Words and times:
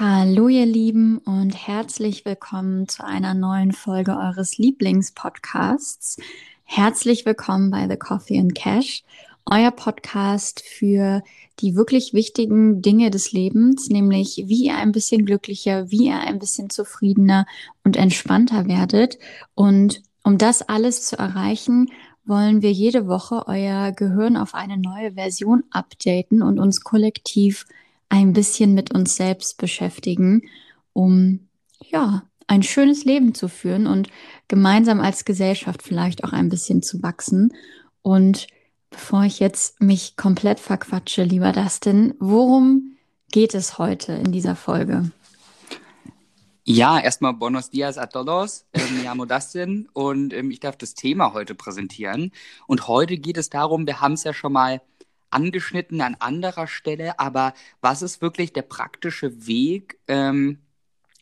Hallo 0.00 0.46
ihr 0.46 0.64
Lieben 0.64 1.18
und 1.18 1.66
herzlich 1.66 2.24
willkommen 2.24 2.86
zu 2.86 3.04
einer 3.04 3.34
neuen 3.34 3.72
Folge 3.72 4.12
eures 4.12 4.56
Lieblingspodcasts. 4.56 6.18
Herzlich 6.62 7.26
willkommen 7.26 7.72
bei 7.72 7.88
The 7.88 7.96
Coffee 7.96 8.38
and 8.38 8.54
Cash, 8.54 9.02
euer 9.44 9.72
Podcast 9.72 10.62
für 10.64 11.24
die 11.58 11.74
wirklich 11.74 12.14
wichtigen 12.14 12.80
Dinge 12.80 13.10
des 13.10 13.32
Lebens, 13.32 13.88
nämlich 13.88 14.44
wie 14.46 14.66
ihr 14.66 14.76
ein 14.76 14.92
bisschen 14.92 15.26
glücklicher, 15.26 15.90
wie 15.90 16.06
ihr 16.06 16.20
ein 16.20 16.38
bisschen 16.38 16.70
zufriedener 16.70 17.44
und 17.82 17.96
entspannter 17.96 18.68
werdet. 18.68 19.18
Und 19.56 20.04
um 20.22 20.38
das 20.38 20.62
alles 20.62 21.08
zu 21.08 21.18
erreichen, 21.18 21.90
wollen 22.24 22.62
wir 22.62 22.70
jede 22.70 23.08
Woche 23.08 23.48
euer 23.48 23.90
Gehirn 23.90 24.36
auf 24.36 24.54
eine 24.54 24.76
neue 24.76 25.14
Version 25.14 25.64
updaten 25.72 26.40
und 26.40 26.60
uns 26.60 26.84
kollektiv 26.84 27.66
ein 28.08 28.32
bisschen 28.32 28.74
mit 28.74 28.94
uns 28.94 29.16
selbst 29.16 29.58
beschäftigen, 29.58 30.42
um 30.92 31.48
ja, 31.80 32.22
ein 32.46 32.62
schönes 32.62 33.04
Leben 33.04 33.34
zu 33.34 33.48
führen 33.48 33.86
und 33.86 34.08
gemeinsam 34.48 35.00
als 35.00 35.24
Gesellschaft 35.24 35.82
vielleicht 35.82 36.24
auch 36.24 36.32
ein 36.32 36.48
bisschen 36.48 36.82
zu 36.82 37.02
wachsen. 37.02 37.52
Und 38.02 38.46
bevor 38.90 39.24
ich 39.24 39.38
jetzt 39.38 39.80
mich 39.80 40.16
komplett 40.16 40.58
verquatsche, 40.58 41.22
lieber 41.24 41.52
Dustin, 41.52 42.14
worum 42.18 42.96
geht 43.30 43.54
es 43.54 43.78
heute 43.78 44.12
in 44.12 44.32
dieser 44.32 44.56
Folge? 44.56 45.10
Ja, 46.64 46.98
erstmal 46.98 47.32
Buenos 47.32 47.70
Dias 47.70 47.96
a 47.96 48.06
todos. 48.06 48.66
Ähm, 48.74 49.02
ja, 49.02 49.14
Dustin 49.14 49.88
und 49.94 50.34
ähm, 50.34 50.50
ich 50.50 50.60
darf 50.60 50.76
das 50.76 50.94
Thema 50.94 51.32
heute 51.32 51.54
präsentieren. 51.54 52.30
Und 52.66 52.88
heute 52.88 53.16
geht 53.16 53.38
es 53.38 53.48
darum, 53.48 53.86
wir 53.86 54.02
haben 54.02 54.12
es 54.12 54.24
ja 54.24 54.34
schon 54.34 54.52
mal 54.52 54.82
angeschnitten 55.30 56.00
an 56.00 56.16
anderer 56.18 56.66
Stelle, 56.66 57.18
aber 57.18 57.54
was 57.80 58.02
ist 58.02 58.22
wirklich 58.22 58.52
der 58.52 58.62
praktische 58.62 59.46
Weg, 59.46 59.98
ähm, 60.08 60.58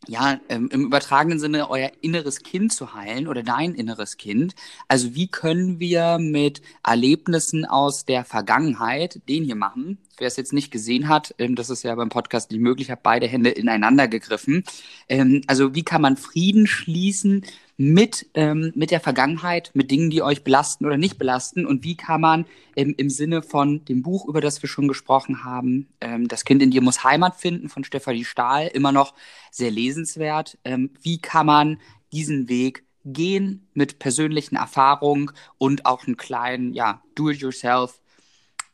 ja, 0.08 0.38
ähm, 0.48 0.68
im 0.72 0.84
übertragenen 0.84 1.38
Sinne 1.38 1.68
euer 1.70 1.90
inneres 2.00 2.42
Kind 2.42 2.72
zu 2.72 2.94
heilen 2.94 3.26
oder 3.26 3.42
dein 3.42 3.74
inneres 3.74 4.16
Kind. 4.16 4.54
Also 4.88 5.14
wie 5.14 5.28
können 5.28 5.80
wir 5.80 6.18
mit 6.18 6.62
Erlebnissen 6.84 7.64
aus 7.64 8.04
der 8.04 8.24
Vergangenheit 8.24 9.20
den 9.28 9.44
hier 9.44 9.56
machen? 9.56 9.98
Wer 10.18 10.28
es 10.28 10.36
jetzt 10.36 10.52
nicht 10.52 10.70
gesehen 10.70 11.08
hat, 11.08 11.34
ähm, 11.38 11.56
das 11.56 11.70
ist 11.70 11.82
ja 11.82 11.94
beim 11.94 12.08
Podcast 12.08 12.50
nicht 12.50 12.60
möglich, 12.60 12.90
habe 12.90 13.00
beide 13.02 13.26
Hände 13.26 13.50
ineinander 13.50 14.06
gegriffen. 14.06 14.64
Ähm, 15.08 15.42
also 15.46 15.74
wie 15.74 15.82
kann 15.82 16.02
man 16.02 16.16
Frieden 16.16 16.66
schließen 16.66 17.44
mit, 17.76 18.26
ähm, 18.34 18.72
mit 18.74 18.90
der 18.90 19.00
Vergangenheit, 19.00 19.70
mit 19.74 19.90
Dingen, 19.90 20.08
die 20.10 20.22
euch 20.22 20.44
belasten 20.44 20.86
oder 20.86 20.96
nicht 20.96 21.18
belasten 21.18 21.66
und 21.66 21.84
wie 21.84 21.96
kann 21.96 22.20
man 22.20 22.46
ähm, 22.74 22.94
im 22.96 23.10
Sinne 23.10 23.42
von 23.42 23.84
dem 23.84 24.02
Buch, 24.02 24.26
über 24.26 24.40
das 24.40 24.62
wir 24.62 24.68
schon 24.68 24.88
gesprochen 24.88 25.44
haben, 25.44 25.88
ähm, 26.00 26.28
Das 26.28 26.44
Kind 26.44 26.62
in 26.62 26.70
dir 26.70 26.80
muss 26.80 27.04
Heimat 27.04 27.36
finden 27.36 27.68
von 27.68 27.84
Stefanie 27.84 28.24
Stahl, 28.24 28.68
immer 28.68 28.92
noch 28.92 29.14
sehr 29.50 29.70
lesenswert, 29.70 30.58
ähm, 30.64 30.90
wie 31.02 31.20
kann 31.20 31.46
man 31.46 31.80
diesen 32.12 32.48
Weg 32.48 32.84
gehen 33.04 33.68
mit 33.74 33.98
persönlichen 33.98 34.56
Erfahrungen 34.56 35.30
und 35.58 35.86
auch 35.86 36.06
einen 36.06 36.16
kleinen, 36.16 36.72
ja, 36.72 37.02
Do-it-yourself 37.14 38.00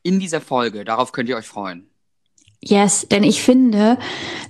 in 0.02 0.20
dieser 0.20 0.40
Folge. 0.40 0.84
Darauf 0.84 1.12
könnt 1.12 1.28
ihr 1.28 1.36
euch 1.36 1.46
freuen. 1.46 1.91
Yes, 2.64 3.08
denn 3.08 3.24
ich 3.24 3.42
finde, 3.42 3.98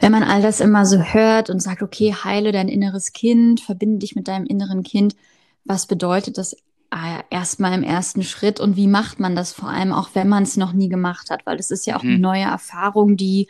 wenn 0.00 0.12
man 0.12 0.22
all 0.22 0.42
das 0.42 0.60
immer 0.60 0.84
so 0.84 0.98
hört 0.98 1.48
und 1.48 1.60
sagt, 1.60 1.82
okay, 1.82 2.12
heile 2.12 2.52
dein 2.52 2.68
inneres 2.68 3.12
Kind, 3.12 3.60
verbinde 3.60 4.00
dich 4.00 4.14
mit 4.14 4.28
deinem 4.28 4.44
inneren 4.44 4.82
Kind, 4.82 5.16
was 5.64 5.86
bedeutet 5.86 6.36
das 6.36 6.52
äh, 6.52 7.22
erstmal 7.30 7.72
im 7.72 7.82
ersten 7.82 8.22
Schritt 8.22 8.60
und 8.60 8.76
wie 8.76 8.86
macht 8.86 9.18
man 9.18 9.34
das 9.34 9.54
vor 9.54 9.70
allem 9.70 9.92
auch, 9.92 10.10
wenn 10.12 10.28
man 10.28 10.42
es 10.42 10.58
noch 10.58 10.74
nie 10.74 10.90
gemacht 10.90 11.30
hat, 11.30 11.46
weil 11.46 11.58
es 11.58 11.70
ist 11.70 11.86
ja 11.86 11.96
auch 11.96 12.02
mhm. 12.02 12.10
eine 12.10 12.18
neue 12.18 12.42
Erfahrung, 12.42 13.16
die 13.16 13.48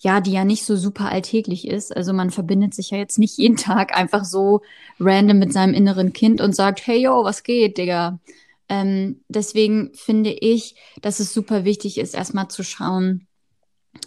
ja, 0.00 0.20
die 0.20 0.32
ja 0.32 0.44
nicht 0.44 0.64
so 0.64 0.74
super 0.76 1.12
alltäglich 1.12 1.68
ist. 1.68 1.96
Also 1.96 2.12
man 2.12 2.30
verbindet 2.32 2.74
sich 2.74 2.90
ja 2.90 2.98
jetzt 2.98 3.18
nicht 3.20 3.38
jeden 3.38 3.56
Tag 3.56 3.96
einfach 3.96 4.24
so 4.24 4.62
random 4.98 5.38
mit 5.38 5.52
seinem 5.52 5.74
inneren 5.74 6.12
Kind 6.12 6.40
und 6.40 6.56
sagt, 6.56 6.84
hey 6.86 6.98
yo, 7.04 7.22
was 7.22 7.44
geht, 7.44 7.78
Digga? 7.78 8.18
Ähm, 8.68 9.20
deswegen 9.28 9.92
finde 9.94 10.30
ich, 10.30 10.74
dass 11.02 11.20
es 11.20 11.32
super 11.32 11.64
wichtig 11.64 11.98
ist, 11.98 12.14
erstmal 12.14 12.48
zu 12.48 12.64
schauen, 12.64 13.28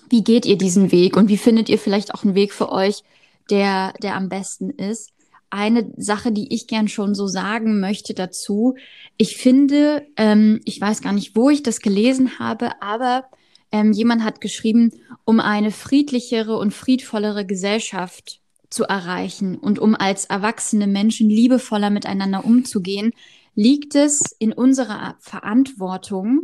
wie 0.09 0.23
geht 0.23 0.45
ihr 0.45 0.57
diesen 0.57 0.91
Weg 0.91 1.17
und 1.17 1.29
wie 1.29 1.37
findet 1.37 1.69
ihr 1.69 1.79
vielleicht 1.79 2.13
auch 2.13 2.23
einen 2.23 2.35
Weg 2.35 2.53
für 2.53 2.71
euch, 2.71 3.03
der, 3.49 3.93
der 4.01 4.15
am 4.15 4.29
besten 4.29 4.69
ist? 4.69 5.11
Eine 5.49 5.91
Sache, 5.97 6.31
die 6.31 6.53
ich 6.53 6.67
gern 6.67 6.87
schon 6.87 7.15
so 7.15 7.27
sagen 7.27 7.79
möchte 7.79 8.13
dazu. 8.13 8.75
Ich 9.17 9.37
finde, 9.37 10.05
ähm, 10.17 10.59
ich 10.65 10.81
weiß 10.81 11.01
gar 11.01 11.13
nicht, 11.13 11.35
wo 11.35 11.49
ich 11.49 11.63
das 11.63 11.79
gelesen 11.79 12.39
habe, 12.39 12.81
aber 12.81 13.25
ähm, 13.71 13.91
jemand 13.91 14.23
hat 14.23 14.41
geschrieben, 14.41 14.91
um 15.23 15.39
eine 15.39 15.71
friedlichere 15.71 16.57
und 16.57 16.73
friedvollere 16.73 17.45
Gesellschaft 17.45 18.41
zu 18.69 18.83
erreichen 18.85 19.57
und 19.57 19.79
um 19.79 19.95
als 19.95 20.25
erwachsene 20.25 20.87
Menschen 20.87 21.29
liebevoller 21.29 21.89
miteinander 21.89 22.43
umzugehen, 22.43 23.11
liegt 23.53 23.95
es 23.95 24.35
in 24.39 24.51
unserer 24.51 25.15
Verantwortung, 25.19 26.41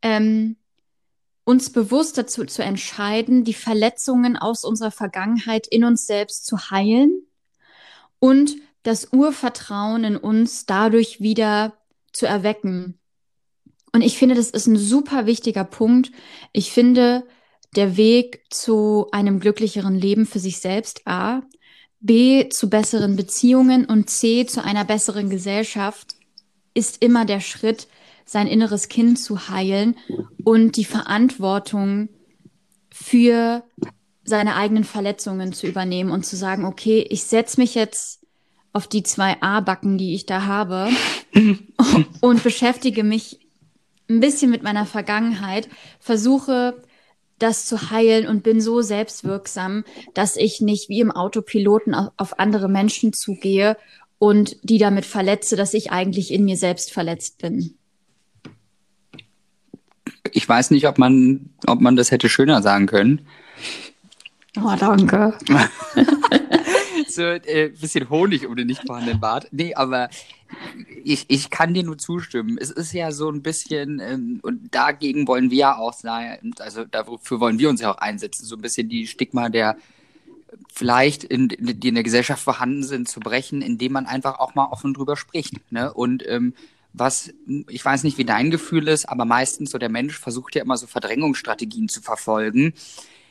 ähm, 0.00 0.56
uns 1.44 1.70
bewusst 1.70 2.16
dazu 2.18 2.44
zu 2.44 2.62
entscheiden, 2.62 3.44
die 3.44 3.54
Verletzungen 3.54 4.36
aus 4.36 4.64
unserer 4.64 4.90
Vergangenheit 4.90 5.66
in 5.66 5.84
uns 5.84 6.06
selbst 6.06 6.46
zu 6.46 6.70
heilen 6.70 7.26
und 8.18 8.56
das 8.82 9.12
Urvertrauen 9.12 10.04
in 10.04 10.16
uns 10.16 10.66
dadurch 10.66 11.20
wieder 11.20 11.74
zu 12.12 12.26
erwecken. 12.26 12.98
Und 13.92 14.02
ich 14.02 14.18
finde, 14.18 14.34
das 14.34 14.50
ist 14.50 14.66
ein 14.66 14.76
super 14.76 15.26
wichtiger 15.26 15.64
Punkt. 15.64 16.10
Ich 16.52 16.72
finde, 16.72 17.24
der 17.76 17.96
Weg 17.96 18.44
zu 18.50 19.08
einem 19.12 19.40
glücklicheren 19.40 19.94
Leben 19.94 20.26
für 20.26 20.38
sich 20.38 20.58
selbst 20.58 21.06
A, 21.06 21.42
B 22.00 22.48
zu 22.48 22.68
besseren 22.68 23.16
Beziehungen 23.16 23.86
und 23.86 24.10
C 24.10 24.46
zu 24.46 24.62
einer 24.62 24.84
besseren 24.84 25.30
Gesellschaft 25.30 26.16
ist 26.74 27.02
immer 27.02 27.24
der 27.24 27.40
Schritt, 27.40 27.88
sein 28.24 28.46
inneres 28.46 28.88
Kind 28.88 29.18
zu 29.18 29.48
heilen 29.48 29.96
und 30.44 30.76
die 30.76 30.84
Verantwortung 30.84 32.08
für 32.90 33.64
seine 34.24 34.56
eigenen 34.56 34.84
Verletzungen 34.84 35.52
zu 35.52 35.66
übernehmen 35.66 36.10
und 36.10 36.24
zu 36.24 36.36
sagen, 36.36 36.64
okay, 36.64 37.06
ich 37.10 37.24
setze 37.24 37.60
mich 37.60 37.74
jetzt 37.74 38.20
auf 38.72 38.88
die 38.88 39.02
zwei 39.02 39.40
A-Backen, 39.42 39.98
die 39.98 40.14
ich 40.14 40.26
da 40.26 40.46
habe 40.46 40.88
und 42.20 42.42
beschäftige 42.42 43.04
mich 43.04 43.40
ein 44.08 44.20
bisschen 44.20 44.50
mit 44.50 44.62
meiner 44.62 44.86
Vergangenheit, 44.86 45.68
versuche 46.00 46.82
das 47.38 47.66
zu 47.66 47.90
heilen 47.90 48.26
und 48.26 48.42
bin 48.42 48.60
so 48.60 48.80
selbstwirksam, 48.80 49.84
dass 50.14 50.36
ich 50.36 50.60
nicht 50.60 50.88
wie 50.88 51.00
im 51.00 51.10
Autopiloten 51.10 51.94
auf 51.94 52.38
andere 52.38 52.68
Menschen 52.68 53.12
zugehe 53.12 53.76
und 54.18 54.56
die 54.62 54.78
damit 54.78 55.04
verletze, 55.04 55.56
dass 55.56 55.74
ich 55.74 55.90
eigentlich 55.90 56.32
in 56.32 56.44
mir 56.44 56.56
selbst 56.56 56.92
verletzt 56.92 57.38
bin 57.38 57.76
ich 60.34 60.48
weiß 60.48 60.72
nicht, 60.72 60.86
ob 60.88 60.98
man, 60.98 61.50
ob 61.66 61.80
man 61.80 61.94
das 61.96 62.10
hätte 62.10 62.28
schöner 62.28 62.60
sagen 62.60 62.86
können. 62.86 63.20
Oh, 64.60 64.74
danke. 64.78 65.38
so 67.08 67.22
ein 67.22 67.40
äh, 67.44 67.68
bisschen 67.68 68.10
Honig 68.10 68.46
um 68.46 68.56
den 68.56 68.66
nicht 68.66 68.82
vorhandenen 68.84 69.20
Bart. 69.20 69.46
Nee, 69.52 69.74
aber 69.74 70.10
ich, 71.04 71.26
ich 71.28 71.50
kann 71.50 71.72
dir 71.72 71.84
nur 71.84 71.98
zustimmen. 71.98 72.58
Es 72.60 72.70
ist 72.70 72.92
ja 72.92 73.12
so 73.12 73.30
ein 73.30 73.42
bisschen, 73.42 74.00
ähm, 74.00 74.40
und 74.42 74.74
dagegen 74.74 75.28
wollen 75.28 75.50
wir 75.50 75.58
ja 75.58 75.76
auch 75.76 75.92
sein, 75.92 76.52
also 76.58 76.84
dafür 76.84 77.40
wollen 77.40 77.60
wir 77.60 77.70
uns 77.70 77.80
ja 77.80 77.92
auch 77.92 77.98
einsetzen, 77.98 78.44
so 78.44 78.56
ein 78.56 78.62
bisschen 78.62 78.88
die 78.88 79.06
Stigma 79.06 79.48
der 79.48 79.76
vielleicht, 80.72 81.22
in, 81.22 81.48
die 81.48 81.88
in 81.88 81.94
der 81.94 82.04
Gesellschaft 82.04 82.42
vorhanden 82.42 82.82
sind, 82.82 83.08
zu 83.08 83.20
brechen, 83.20 83.62
indem 83.62 83.92
man 83.92 84.06
einfach 84.06 84.40
auch 84.40 84.56
mal 84.56 84.66
offen 84.66 84.94
drüber 84.94 85.16
spricht. 85.16 85.72
Ne? 85.72 85.92
Und 85.92 86.24
ähm, 86.26 86.54
was, 86.94 87.34
ich 87.68 87.84
weiß 87.84 88.04
nicht, 88.04 88.18
wie 88.18 88.24
dein 88.24 88.50
Gefühl 88.50 88.88
ist, 88.88 89.08
aber 89.08 89.24
meistens 89.24 89.72
so 89.72 89.78
der 89.78 89.88
Mensch 89.88 90.18
versucht 90.18 90.54
ja 90.54 90.62
immer 90.62 90.76
so 90.76 90.86
Verdrängungsstrategien 90.86 91.88
zu 91.88 92.00
verfolgen, 92.00 92.72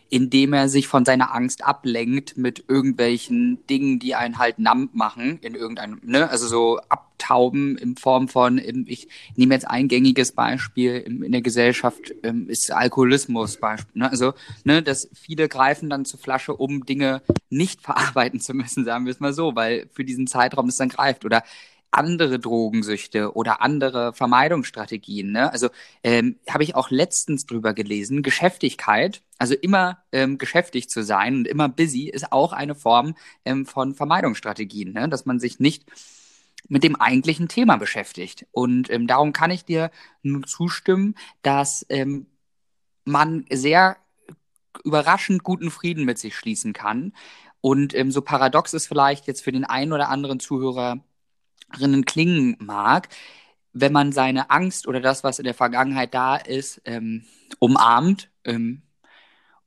indem 0.10 0.54
er 0.54 0.68
sich 0.68 0.88
von 0.88 1.06
seiner 1.06 1.34
Angst 1.34 1.64
ablenkt 1.64 2.38
mit 2.38 2.66
irgendwelchen 2.68 3.66
Dingen, 3.68 4.00
die 4.00 4.16
einen 4.16 4.38
halt 4.38 4.60
namm 4.60 4.90
machen 4.94 5.40
in 5.42 5.56
irgendeinem, 5.56 6.02
ne, 6.04 6.30
also 6.30 6.46
so 6.46 6.80
abtauben 6.90 7.78
in 7.78 7.96
Form 7.96 8.28
von, 8.28 8.60
ich 8.60 9.08
nehme 9.38 9.56
jetzt 9.56 9.68
ein 9.68 9.88
gängiges 9.88 10.34
Beispiel 10.34 10.98
in 10.98 11.32
der 11.32 11.42
Gesellschaft, 11.42 12.14
ähm, 12.22 12.50
ist 12.50 12.70
Alkoholismus 12.70 13.58
Beispiel, 13.58 14.02
ne, 14.02 14.12
also, 14.12 14.34
ne, 14.66 14.84
dass 14.84 15.10
viele 15.14 15.48
greifen 15.48 15.90
dann 15.90 16.04
zur 16.04 16.20
Flasche, 16.20 16.54
um 16.54 16.86
Dinge 16.86 17.22
nicht 17.50 17.82
verarbeiten 17.82 18.42
zu 18.42 18.54
müssen, 18.54 18.84
sagen 18.84 19.06
wir 19.06 19.12
es 19.12 19.22
mal 19.22 19.34
so, 19.34 19.56
weil 19.56 19.88
für 19.94 20.04
diesen 20.04 20.28
Zeitraum 20.28 20.68
es 20.68 20.76
dann 20.76 20.90
greift. 20.90 21.24
Oder 21.24 21.44
andere 21.94 22.40
Drogensüchte 22.40 23.36
oder 23.36 23.62
andere 23.62 24.14
Vermeidungsstrategien. 24.14 25.32
Ne? 25.32 25.52
Also 25.52 25.70
ähm, 26.04 26.40
habe 26.50 26.64
ich 26.64 26.76
auch 26.76 26.90
letztens 26.90 27.46
drüber 27.46 27.74
gelesen. 27.74 28.24
Geschäftigkeit, 28.24 29.22
also 29.38 29.54
immer 29.54 30.04
ähm, 30.12 30.38
geschäftig 30.38 30.90
zu 30.90 31.04
sein 31.04 31.38
und 31.38 31.48
immer 31.48 31.70
busy, 31.70 32.10
ist 32.10 32.32
auch 32.32 32.54
eine 32.54 32.76
Form 32.76 33.16
ähm, 33.46 33.66
von 33.66 33.94
Vermeidungsstrategien, 33.94 34.94
ne? 34.94 35.10
dass 35.10 35.26
man 35.26 35.40
sich 35.40 35.60
nicht 35.60 35.86
mit 36.68 36.84
dem 36.84 36.96
eigentlichen 36.96 37.48
Thema 37.48 37.78
beschäftigt. 37.78 38.46
Und 38.52 38.90
ähm, 38.90 39.08
darum 39.08 39.34
kann 39.34 39.52
ich 39.52 39.66
dir 39.66 39.92
nur 40.22 40.44
zustimmen, 40.44 41.16
dass 41.42 41.86
ähm, 41.90 42.28
man 43.06 43.46
sehr 43.52 43.98
überraschend 44.84 45.44
guten 45.44 45.70
Frieden 45.70 46.06
mit 46.06 46.18
sich 46.18 46.36
schließen 46.36 46.74
kann. 46.74 47.14
Und 47.62 47.96
ähm, 47.96 48.12
so 48.12 48.22
paradox 48.22 48.74
es 48.74 48.88
vielleicht 48.88 49.28
jetzt 49.28 49.42
für 49.42 49.52
den 49.52 49.66
einen 49.66 49.94
oder 49.94 50.10
anderen 50.10 50.40
Zuhörerinnen 50.40 51.04
klingen 52.06 52.58
mag, 52.60 53.10
wenn 53.74 53.92
man 53.92 54.12
seine 54.12 54.50
Angst 54.52 54.88
oder 54.88 55.02
das, 55.02 55.24
was 55.24 55.40
in 55.40 55.46
der 55.46 55.54
Vergangenheit 55.54 56.14
da 56.14 56.36
ist, 56.36 56.82
ähm, 56.86 57.26
umarmt 57.60 58.30
ähm, 58.44 58.84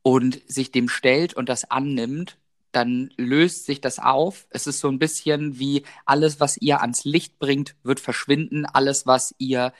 und 0.03 0.41
sich 0.47 0.71
dem 0.71 0.89
stellt 0.89 1.35
und 1.35 1.49
das 1.49 1.71
annimmt, 1.71 2.39
dann 2.73 3.11
löst 3.17 3.67
sich 3.67 3.81
das 3.81 3.99
auf. 3.99 4.47
Es 4.51 4.67
ist 4.67 4.81
so 4.81 4.89
ein 4.89 4.99
bisschen 4.99 5.59
wie 5.59 5.85
alles, 6.05 6.41
was 6.41 6.57
ihr 6.59 6.83
ans 6.83 7.05
Licht 7.05 7.39
bringt, 7.39 7.75
wird 7.83 8.01
verschwinden. 8.01 8.67
Alles, 8.67 9.07
was 9.07 9.35
ihr 9.39 9.73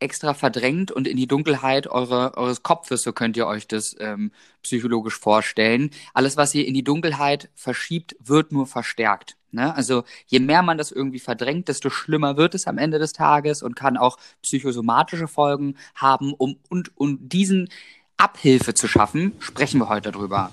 extra 0.00 0.34
verdrängt 0.34 0.90
und 0.90 1.06
in 1.06 1.16
die 1.16 1.26
Dunkelheit 1.26 1.86
eure, 1.86 2.36
eures 2.36 2.62
Kopfes, 2.62 3.02
so 3.02 3.12
könnt 3.12 3.36
ihr 3.36 3.46
euch 3.46 3.68
das 3.68 3.94
ähm, 4.00 4.32
psychologisch 4.62 5.18
vorstellen. 5.18 5.90
Alles, 6.14 6.36
was 6.36 6.54
ihr 6.54 6.66
in 6.66 6.74
die 6.74 6.84
Dunkelheit 6.84 7.50
verschiebt, 7.54 8.16
wird 8.18 8.52
nur 8.52 8.66
verstärkt. 8.66 9.36
Ne? 9.52 9.74
Also 9.74 10.04
je 10.26 10.40
mehr 10.40 10.62
man 10.62 10.78
das 10.78 10.92
irgendwie 10.92 11.18
verdrängt, 11.18 11.68
desto 11.68 11.90
schlimmer 11.90 12.36
wird 12.36 12.54
es 12.54 12.66
am 12.66 12.78
Ende 12.78 12.98
des 12.98 13.12
Tages 13.12 13.62
und 13.62 13.76
kann 13.76 13.96
auch 13.96 14.18
psychosomatische 14.42 15.28
Folgen 15.28 15.76
haben. 15.94 16.32
Um, 16.32 16.56
und 16.68 16.92
um 16.96 17.28
diesen 17.28 17.68
Abhilfe 18.16 18.74
zu 18.74 18.88
schaffen, 18.88 19.32
sprechen 19.40 19.80
wir 19.80 19.88
heute 19.88 20.12
drüber. 20.12 20.50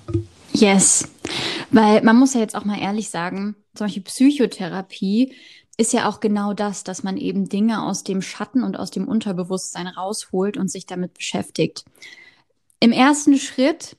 Yes, 0.54 1.08
weil 1.70 2.02
man 2.02 2.18
muss 2.18 2.34
ja 2.34 2.40
jetzt 2.40 2.56
auch 2.56 2.66
mal 2.66 2.80
ehrlich 2.80 3.10
sagen, 3.10 3.56
Beispiel 3.78 4.04
Psychotherapie 4.04 5.34
ist 5.78 5.94
ja 5.94 6.10
auch 6.10 6.20
genau 6.20 6.54
das, 6.54 6.84
dass 6.84 7.04
man 7.04 7.18
eben 7.18 7.50
Dinge 7.50 7.84
aus 7.84 8.04
dem 8.04 8.24
Schatten 8.24 8.64
und 8.64 8.78
aus 8.78 8.90
dem 8.90 9.08
Unterbewusstsein 9.08 9.88
rausholt 9.88 10.58
und 10.58 10.72
sich 10.72 10.88
damit 10.88 11.14
beschäftigt. 11.14 11.86
Im 12.80 12.92
ersten 12.92 13.38
Schritt 13.38 13.96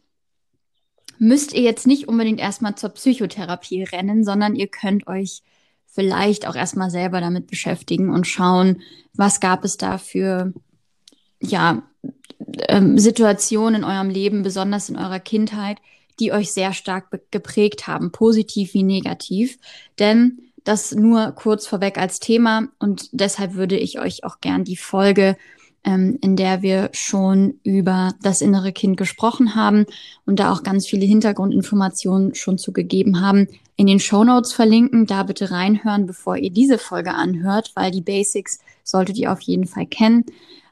müsst 1.18 1.52
ihr 1.52 1.62
jetzt 1.62 1.86
nicht 1.86 2.08
unbedingt 2.08 2.40
erstmal 2.40 2.74
zur 2.74 2.90
Psychotherapie 2.90 3.84
rennen, 3.84 4.24
sondern 4.24 4.56
ihr 4.56 4.66
könnt 4.66 5.06
euch 5.06 5.42
vielleicht 5.86 6.46
auch 6.46 6.54
erstmal 6.54 6.90
selber 6.90 7.20
damit 7.20 7.46
beschäftigen 7.46 8.10
und 8.10 8.26
schauen, 8.26 8.82
was 9.14 9.40
gab 9.40 9.64
es 9.64 9.76
da 9.76 9.98
für 9.98 10.52
ja, 11.40 11.82
ähm, 12.68 12.98
Situationen 12.98 13.82
in 13.82 13.84
eurem 13.84 14.10
Leben, 14.10 14.42
besonders 14.42 14.88
in 14.88 14.96
eurer 14.96 15.20
Kindheit, 15.20 15.78
die 16.20 16.32
euch 16.32 16.52
sehr 16.52 16.72
stark 16.72 17.06
geprägt 17.30 17.86
haben, 17.86 18.10
positiv 18.10 18.74
wie 18.74 18.82
negativ. 18.82 19.58
Denn 19.98 20.47
das 20.68 20.92
nur 20.92 21.32
kurz 21.32 21.66
vorweg 21.66 21.96
als 21.98 22.20
Thema 22.20 22.68
und 22.78 23.08
deshalb 23.12 23.54
würde 23.54 23.76
ich 23.76 23.98
euch 23.98 24.24
auch 24.24 24.40
gern 24.40 24.64
die 24.64 24.76
Folge, 24.76 25.36
ähm, 25.82 26.18
in 26.20 26.36
der 26.36 26.60
wir 26.60 26.90
schon 26.92 27.58
über 27.64 28.12
das 28.22 28.42
innere 28.42 28.72
Kind 28.72 28.98
gesprochen 28.98 29.54
haben 29.54 29.86
und 30.26 30.40
da 30.40 30.52
auch 30.52 30.62
ganz 30.62 30.86
viele 30.86 31.06
Hintergrundinformationen 31.06 32.34
schon 32.34 32.58
zugegeben 32.58 33.22
haben, 33.22 33.48
in 33.76 33.86
den 33.86 33.98
Show 33.98 34.24
Notes 34.24 34.52
verlinken. 34.52 35.06
Da 35.06 35.22
bitte 35.22 35.50
reinhören, 35.50 36.06
bevor 36.06 36.36
ihr 36.36 36.50
diese 36.50 36.76
Folge 36.76 37.14
anhört, 37.14 37.72
weil 37.74 37.90
die 37.90 38.02
Basics 38.02 38.58
solltet 38.84 39.16
ihr 39.16 39.32
auf 39.32 39.40
jeden 39.40 39.66
Fall 39.66 39.86
kennen. 39.86 40.26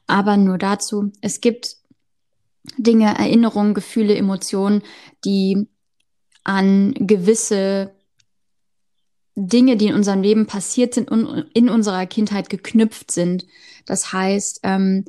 Aber 0.06 0.36
nur 0.36 0.58
dazu, 0.58 1.10
es 1.22 1.40
gibt 1.40 1.76
Dinge, 2.76 3.16
Erinnerungen, 3.18 3.72
Gefühle, 3.72 4.14
Emotionen, 4.14 4.82
die 5.24 5.68
an 6.44 6.92
gewisse 6.98 7.92
Dinge, 9.36 9.76
die 9.76 9.88
in 9.88 9.94
unserem 9.94 10.22
Leben 10.22 10.46
passiert 10.46 10.94
sind 10.94 11.10
und 11.10 11.46
in 11.52 11.68
unserer 11.68 12.06
Kindheit 12.06 12.48
geknüpft 12.48 13.10
sind. 13.10 13.46
Das 13.84 14.12
heißt, 14.12 14.60
ähm, 14.62 15.04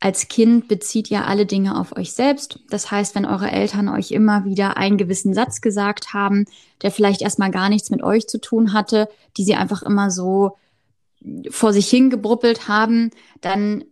als 0.00 0.28
Kind 0.28 0.68
bezieht 0.68 1.10
ihr 1.10 1.26
alle 1.26 1.46
Dinge 1.46 1.78
auf 1.78 1.96
euch 1.96 2.12
selbst. 2.12 2.60
Das 2.70 2.90
heißt, 2.90 3.14
wenn 3.14 3.26
eure 3.26 3.50
Eltern 3.50 3.88
euch 3.88 4.10
immer 4.12 4.44
wieder 4.44 4.76
einen 4.76 4.98
gewissen 4.98 5.34
Satz 5.34 5.60
gesagt 5.60 6.14
haben, 6.14 6.46
der 6.82 6.90
vielleicht 6.90 7.22
erstmal 7.22 7.50
gar 7.50 7.68
nichts 7.68 7.90
mit 7.90 8.02
euch 8.02 8.26
zu 8.26 8.40
tun 8.40 8.72
hatte, 8.72 9.08
die 9.36 9.44
sie 9.44 9.54
einfach 9.54 9.82
immer 9.82 10.10
so 10.10 10.56
vor 11.50 11.72
sich 11.72 11.88
hingebruppelt 11.88 12.68
haben, 12.68 13.10
dann 13.40 13.84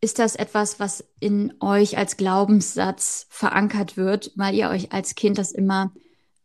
ist 0.00 0.18
das 0.18 0.36
etwas, 0.36 0.78
was 0.78 1.04
in 1.20 1.54
euch 1.60 1.96
als 1.96 2.16
Glaubenssatz 2.16 3.26
verankert 3.30 3.96
wird, 3.96 4.32
weil 4.36 4.54
ihr 4.54 4.68
euch 4.68 4.92
als 4.92 5.14
Kind 5.14 5.38
das 5.38 5.52
immer 5.52 5.92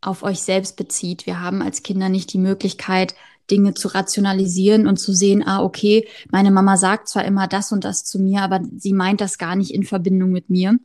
auf 0.02 0.24
euch 0.24 0.42
selbst 0.42 0.76
bezieht. 0.76 1.26
Wir 1.26 1.42
haben 1.42 1.62
als 1.62 1.84
Kinder 1.84 2.10
nicht 2.10 2.34
die 2.34 2.40
Möglichkeit, 2.40 3.16
Dinge 3.50 3.74
zu 3.74 3.90
rationalisieren 3.90 4.88
und 4.88 4.98
zu 4.98 5.14
sehen, 5.14 5.46
ah, 5.46 5.62
okay, 5.62 6.08
meine 6.32 6.52
Mama 6.52 6.78
sagt 6.78 7.10
zwar 7.10 7.26
immer 7.26 7.48
das 7.48 7.72
und 7.72 7.84
das 7.84 8.04
zu 8.04 8.20
mir, 8.20 8.42
aber 8.42 8.62
sie 8.78 8.94
meint 8.94 9.22
das 9.22 9.38
gar 9.38 9.56
nicht 9.56 9.74
in 9.74 9.84
Verbindung 9.84 10.32
mit 10.32 10.50
mir. 10.50 10.78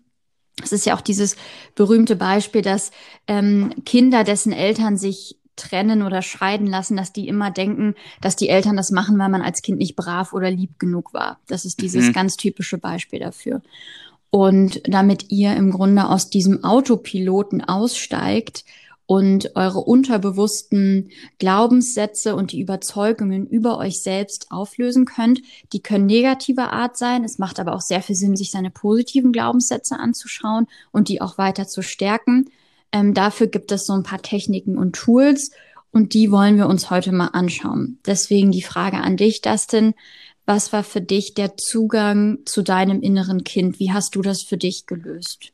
Es 0.62 0.72
ist 0.72 0.86
ja 0.86 0.96
auch 0.96 1.00
dieses 1.00 1.36
berühmte 1.74 2.16
Beispiel, 2.16 2.62
dass 2.62 2.90
ähm, 3.26 3.72
Kinder, 3.84 4.24
dessen 4.24 4.52
Eltern 4.52 4.96
sich 4.96 5.36
trennen 5.54 6.02
oder 6.02 6.22
scheiden 6.22 6.66
lassen, 6.66 6.96
dass 6.96 7.12
die 7.12 7.28
immer 7.28 7.50
denken, 7.50 7.94
dass 8.20 8.36
die 8.36 8.48
Eltern 8.48 8.76
das 8.76 8.90
machen, 8.90 9.18
weil 9.18 9.28
man 9.28 9.42
als 9.42 9.62
Kind 9.62 9.78
nicht 9.78 9.96
brav 9.96 10.32
oder 10.32 10.50
lieb 10.50 10.78
genug 10.78 11.14
war. 11.14 11.40
Das 11.46 11.64
ist 11.64 11.80
dieses 11.80 12.08
mhm. 12.08 12.12
ganz 12.12 12.36
typische 12.36 12.78
Beispiel 12.78 13.20
dafür. 13.20 13.62
Und 14.30 14.82
damit 14.84 15.30
ihr 15.30 15.54
im 15.56 15.70
Grunde 15.70 16.08
aus 16.08 16.28
diesem 16.30 16.62
Autopiloten 16.64 17.62
aussteigt, 17.62 18.64
und 19.06 19.54
eure 19.54 19.80
unterbewussten 19.80 21.10
Glaubenssätze 21.38 22.34
und 22.34 22.52
die 22.52 22.60
Überzeugungen 22.60 23.46
über 23.46 23.78
euch 23.78 24.02
selbst 24.02 24.50
auflösen 24.50 25.04
könnt. 25.04 25.40
Die 25.72 25.80
können 25.80 26.06
negativer 26.06 26.72
Art 26.72 26.96
sein. 26.96 27.24
Es 27.24 27.38
macht 27.38 27.60
aber 27.60 27.74
auch 27.74 27.80
sehr 27.80 28.02
viel 28.02 28.16
Sinn, 28.16 28.36
sich 28.36 28.50
seine 28.50 28.70
positiven 28.70 29.32
Glaubenssätze 29.32 29.96
anzuschauen 29.98 30.66
und 30.90 31.08
die 31.08 31.20
auch 31.20 31.38
weiter 31.38 31.68
zu 31.68 31.82
stärken. 31.82 32.50
Ähm, 32.90 33.14
dafür 33.14 33.46
gibt 33.46 33.70
es 33.72 33.86
so 33.86 33.92
ein 33.92 34.02
paar 34.02 34.22
Techniken 34.22 34.76
und 34.76 34.96
Tools 34.96 35.52
und 35.92 36.12
die 36.12 36.30
wollen 36.30 36.56
wir 36.56 36.66
uns 36.66 36.90
heute 36.90 37.12
mal 37.12 37.28
anschauen. 37.28 38.00
Deswegen 38.06 38.50
die 38.50 38.62
Frage 38.62 38.98
an 38.98 39.16
dich, 39.16 39.40
Dustin. 39.40 39.94
Was 40.44 40.72
war 40.72 40.84
für 40.84 41.00
dich 41.00 41.34
der 41.34 41.56
Zugang 41.56 42.38
zu 42.44 42.62
deinem 42.62 43.00
inneren 43.02 43.42
Kind? 43.42 43.80
Wie 43.80 43.92
hast 43.92 44.14
du 44.14 44.22
das 44.22 44.42
für 44.42 44.56
dich 44.56 44.86
gelöst? 44.86 45.52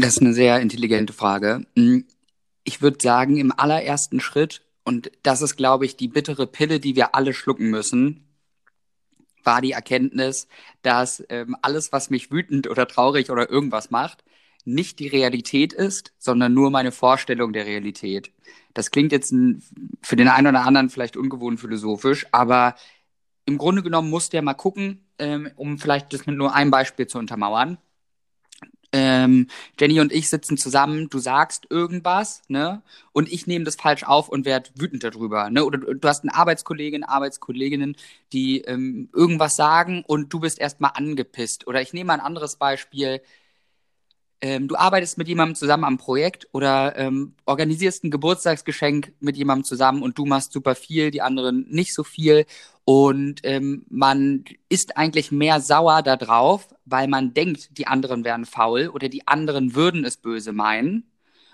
Das 0.00 0.14
ist 0.14 0.22
eine 0.22 0.32
sehr 0.32 0.60
intelligente 0.60 1.12
Frage. 1.12 1.66
Hm, 1.76 2.06
ich 2.64 2.80
würde 2.80 2.96
sagen, 3.02 3.36
im 3.36 3.52
allerersten 3.54 4.18
Schritt, 4.20 4.62
und 4.82 5.10
das 5.22 5.42
ist, 5.42 5.56
glaube 5.56 5.84
ich, 5.84 5.94
die 5.94 6.08
bittere 6.08 6.46
Pille, 6.46 6.80
die 6.80 6.96
wir 6.96 7.14
alle 7.14 7.34
schlucken 7.34 7.68
müssen, 7.68 8.24
war 9.44 9.60
die 9.60 9.72
Erkenntnis, 9.72 10.48
dass 10.80 11.22
ähm, 11.28 11.54
alles, 11.60 11.92
was 11.92 12.08
mich 12.08 12.30
wütend 12.30 12.66
oder 12.66 12.88
traurig 12.88 13.30
oder 13.30 13.50
irgendwas 13.50 13.90
macht, 13.90 14.24
nicht 14.64 15.00
die 15.00 15.08
Realität 15.08 15.74
ist, 15.74 16.14
sondern 16.18 16.54
nur 16.54 16.70
meine 16.70 16.92
Vorstellung 16.92 17.52
der 17.52 17.66
Realität. 17.66 18.32
Das 18.72 18.90
klingt 18.90 19.12
jetzt 19.12 19.34
für 20.00 20.16
den 20.16 20.28
einen 20.28 20.46
oder 20.46 20.64
anderen 20.64 20.88
vielleicht 20.88 21.18
ungewohnt 21.18 21.60
philosophisch, 21.60 22.26
aber 22.32 22.74
im 23.44 23.58
Grunde 23.58 23.82
genommen 23.82 24.08
musst 24.08 24.32
du 24.32 24.38
ja 24.38 24.42
mal 24.42 24.54
gucken, 24.54 25.04
ähm, 25.18 25.50
um 25.56 25.78
vielleicht 25.78 26.14
das 26.14 26.24
mit 26.24 26.38
nur 26.38 26.54
einem 26.54 26.70
Beispiel 26.70 27.06
zu 27.06 27.18
untermauern 27.18 27.76
ähm, 28.92 29.46
Jenny 29.78 30.00
und 30.00 30.12
ich 30.12 30.28
sitzen 30.28 30.56
zusammen, 30.56 31.08
du 31.10 31.18
sagst 31.18 31.66
irgendwas, 31.70 32.42
ne? 32.48 32.82
Und 33.12 33.32
ich 33.32 33.46
nehme 33.46 33.64
das 33.64 33.76
falsch 33.76 34.02
auf 34.04 34.28
und 34.28 34.44
werde 34.44 34.70
wütend 34.74 35.04
darüber, 35.04 35.48
ne? 35.48 35.64
Oder 35.64 35.78
du 35.78 36.08
hast 36.08 36.24
eine 36.24 36.34
Arbeitskollegin, 36.34 37.04
Arbeitskolleginnen, 37.04 37.96
die 38.32 38.62
ähm, 38.62 39.08
irgendwas 39.14 39.54
sagen 39.54 40.04
und 40.06 40.32
du 40.32 40.40
bist 40.40 40.58
erstmal 40.58 40.92
angepisst. 40.94 41.68
Oder 41.68 41.82
ich 41.82 41.92
nehme 41.92 42.12
ein 42.12 42.20
anderes 42.20 42.56
Beispiel. 42.56 43.22
Ähm, 44.40 44.68
du 44.68 44.76
arbeitest 44.76 45.18
mit 45.18 45.28
jemandem 45.28 45.54
zusammen 45.54 45.84
am 45.84 45.98
Projekt 45.98 46.48
oder 46.52 46.96
ähm, 46.96 47.34
organisierst 47.44 48.04
ein 48.04 48.10
Geburtstagsgeschenk 48.10 49.12
mit 49.20 49.36
jemandem 49.36 49.64
zusammen 49.64 50.02
und 50.02 50.18
du 50.18 50.24
machst 50.24 50.52
super 50.52 50.74
viel, 50.74 51.10
die 51.10 51.22
anderen 51.22 51.66
nicht 51.68 51.94
so 51.94 52.04
viel 52.04 52.46
und 52.90 53.42
ähm, 53.44 53.86
man 53.88 54.44
ist 54.68 54.96
eigentlich 54.96 55.30
mehr 55.30 55.60
sauer 55.60 56.02
darauf, 56.02 56.74
weil 56.84 57.06
man 57.06 57.34
denkt, 57.34 57.78
die 57.78 57.86
anderen 57.86 58.24
wären 58.24 58.44
faul 58.44 58.88
oder 58.88 59.08
die 59.08 59.28
anderen 59.28 59.76
würden 59.76 60.04
es 60.04 60.16
böse 60.16 60.52
meinen. 60.52 61.08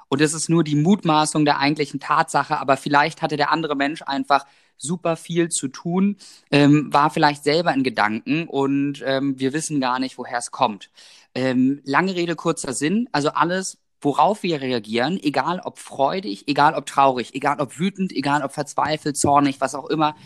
Und 0.09 0.23
es 0.23 0.33
ist 0.33 0.49
nur 0.49 0.65
die 0.65 0.77
Mutmaßung 0.77 1.45
der 1.45 1.59
eigentlichen 1.59 2.01
Tatsache, 2.01 2.59
aber 2.59 2.79
vielleicht 2.79 3.21
hatte 3.21 3.37
der 3.37 3.53
andere 3.53 3.77
Mensch 3.77 4.01
einfach 4.01 4.47
super 4.79 5.15
viel 5.15 5.51
zu 5.51 5.69
tun, 5.69 6.17
ähm, 6.51 6.91
war 6.91 7.11
vielleicht 7.11 7.45
selber 7.45 7.75
in 7.75 7.83
Gedanken 7.83 8.49
und 8.49 9.03
ähm, 9.05 9.39
wir 9.39 9.53
wissen 9.53 9.79
gar 9.79 9.99
nicht, 9.99 10.17
woher 10.17 10.39
es 10.39 10.51
kommt. 10.51 10.89
Ähm, 11.35 11.83
lange 11.85 12.15
Rede, 12.15 12.35
kurzer 12.35 12.73
Sinn. 12.73 13.11
Also 13.13 13.29
alles, 13.29 13.77
worauf 14.01 14.43
wir 14.43 14.63
reagieren, 14.63 15.21
egal 15.23 15.61
ob 15.63 15.81
freudig, 15.81 16.49
egal 16.49 16.73
ob 16.73 16.87
traurig, 16.87 17.35
egal 17.35 17.61
ob 17.61 17.79
wütend, 17.79 18.11
egal 18.13 18.43
ob 18.43 18.53
verzweifelt, 18.53 19.19
zornig, 19.19 19.61
was 19.61 19.75
auch 19.75 19.91
immer, 19.91 20.17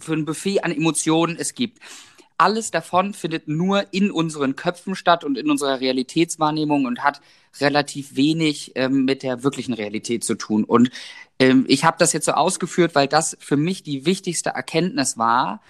für 0.00 0.14
ein 0.14 0.24
Buffet 0.24 0.60
an 0.64 0.72
Emotionen 0.72 1.36
es 1.38 1.54
gibt. 1.54 1.78
Alles 2.38 2.70
davon 2.70 3.12
findet 3.12 3.48
nur 3.48 3.92
in 3.92 4.10
unseren 4.10 4.56
Köpfen 4.56 4.94
statt 4.94 5.24
und 5.24 5.36
in 5.36 5.50
unserer 5.50 5.80
Realitätswahrnehmung 5.80 6.86
und 6.86 7.04
hat 7.04 7.20
relativ 7.60 8.16
wenig 8.16 8.72
ähm, 8.76 9.04
mit 9.04 9.22
der 9.22 9.42
wirklichen 9.42 9.74
Realität 9.74 10.24
zu 10.24 10.36
tun. 10.36 10.64
Und 10.64 10.90
ähm, 11.38 11.66
ich 11.68 11.84
habe 11.84 11.96
das 11.98 12.12
jetzt 12.14 12.24
so 12.24 12.32
ausgeführt, 12.32 12.94
weil 12.94 13.08
das 13.08 13.36
für 13.40 13.58
mich 13.58 13.82
die 13.82 14.06
wichtigste 14.06 14.50
Erkenntnis 14.50 15.18
war. 15.18 15.60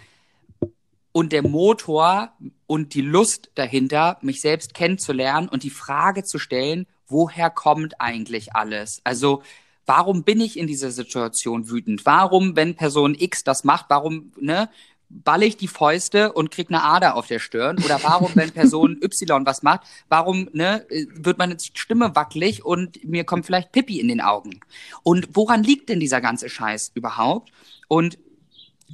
und 1.13 1.33
der 1.33 1.43
Motor 1.43 2.33
und 2.67 2.95
die 2.95 3.01
Lust 3.01 3.51
dahinter, 3.57 4.19
mich 4.23 4.41
selbst 4.41 4.75
kennenzulernen 4.75 5.49
und 5.49 5.63
die 5.65 5.71
Frage 5.71 6.25
zu 6.25 6.39
stellen, 6.39 6.87
woher 7.09 7.51
kommt 7.51 8.01
eigentlich 8.01 8.55
alles? 8.55 9.01
Also 9.05 9.43
warum 9.91 10.23
bin 10.23 10.41
ich 10.41 10.57
in 10.57 10.69
dieser 10.69 10.93
Situation 10.93 11.69
wütend? 11.69 12.07
Warum, 12.07 12.55
wenn 12.55 12.77
Person 12.77 13.17
X 13.19 13.43
das 13.43 13.65
macht, 13.65 13.87
warum 13.89 14.31
ne, 14.41 14.71
balle 15.09 15.47
ich 15.47 15.57
die 15.57 15.67
Fäuste 15.67 16.33
und 16.33 16.53
krieg 16.53 16.69
eine 16.69 16.85
Ader 16.85 17.17
auf 17.17 17.27
der 17.27 17.41
Stirn? 17.41 17.77
Oder 17.85 18.01
warum, 18.05 18.31
wenn 18.37 18.53
Person 18.53 18.99
Y 19.03 19.45
was 19.45 19.65
macht, 19.65 19.81
warum 20.09 20.49
ne, 20.53 20.87
wird 21.13 21.39
meine 21.39 21.57
Stimme 21.59 22.15
wackelig 22.15 22.65
und 22.65 23.05
mir 23.05 23.25
kommt 23.25 23.47
vielleicht 23.47 23.73
Pippi 23.73 23.99
in 23.99 24.07
den 24.07 24.21
Augen? 24.21 24.61
Und 25.03 25.31
woran 25.35 25.65
liegt 25.65 25.89
denn 25.89 25.99
dieser 25.99 26.21
ganze 26.21 26.49
Scheiß 26.49 26.93
überhaupt? 26.95 27.51
Und 27.89 28.17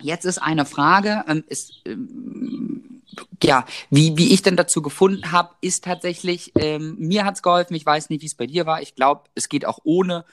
jetzt 0.00 0.24
ist 0.24 0.38
eine 0.38 0.64
Frage, 0.64 1.24
ähm, 1.28 1.44
ist, 1.46 1.74
ähm, 1.84 3.02
ja, 3.42 3.66
wie, 3.90 4.16
wie 4.16 4.32
ich 4.32 4.40
denn 4.40 4.56
dazu 4.56 4.80
gefunden 4.80 5.30
habe, 5.30 5.50
ist 5.60 5.84
tatsächlich, 5.84 6.52
ähm, 6.58 6.96
mir 6.98 7.26
hat's 7.26 7.42
geholfen, 7.42 7.74
ich 7.74 7.84
weiß 7.84 8.08
nicht, 8.08 8.22
wie 8.22 8.26
es 8.26 8.34
bei 8.34 8.46
dir 8.46 8.64
war, 8.64 8.80
ich 8.80 8.94
glaube, 8.94 9.24
es 9.34 9.50
geht 9.50 9.66
auch 9.66 9.80
ohne, 9.84 10.24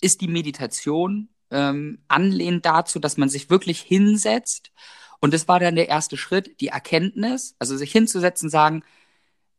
ist 0.00 0.20
die 0.20 0.28
Meditation 0.28 1.28
ähm, 1.50 1.98
anlehnt 2.08 2.64
dazu, 2.64 2.98
dass 2.98 3.16
man 3.16 3.28
sich 3.28 3.50
wirklich 3.50 3.80
hinsetzt 3.80 4.72
und 5.20 5.34
das 5.34 5.46
war 5.48 5.60
dann 5.60 5.76
der 5.76 5.88
erste 5.88 6.16
Schritt, 6.16 6.60
die 6.60 6.68
Erkenntnis, 6.68 7.54
also 7.58 7.76
sich 7.76 7.92
hinzusetzen, 7.92 8.48
sagen, 8.48 8.82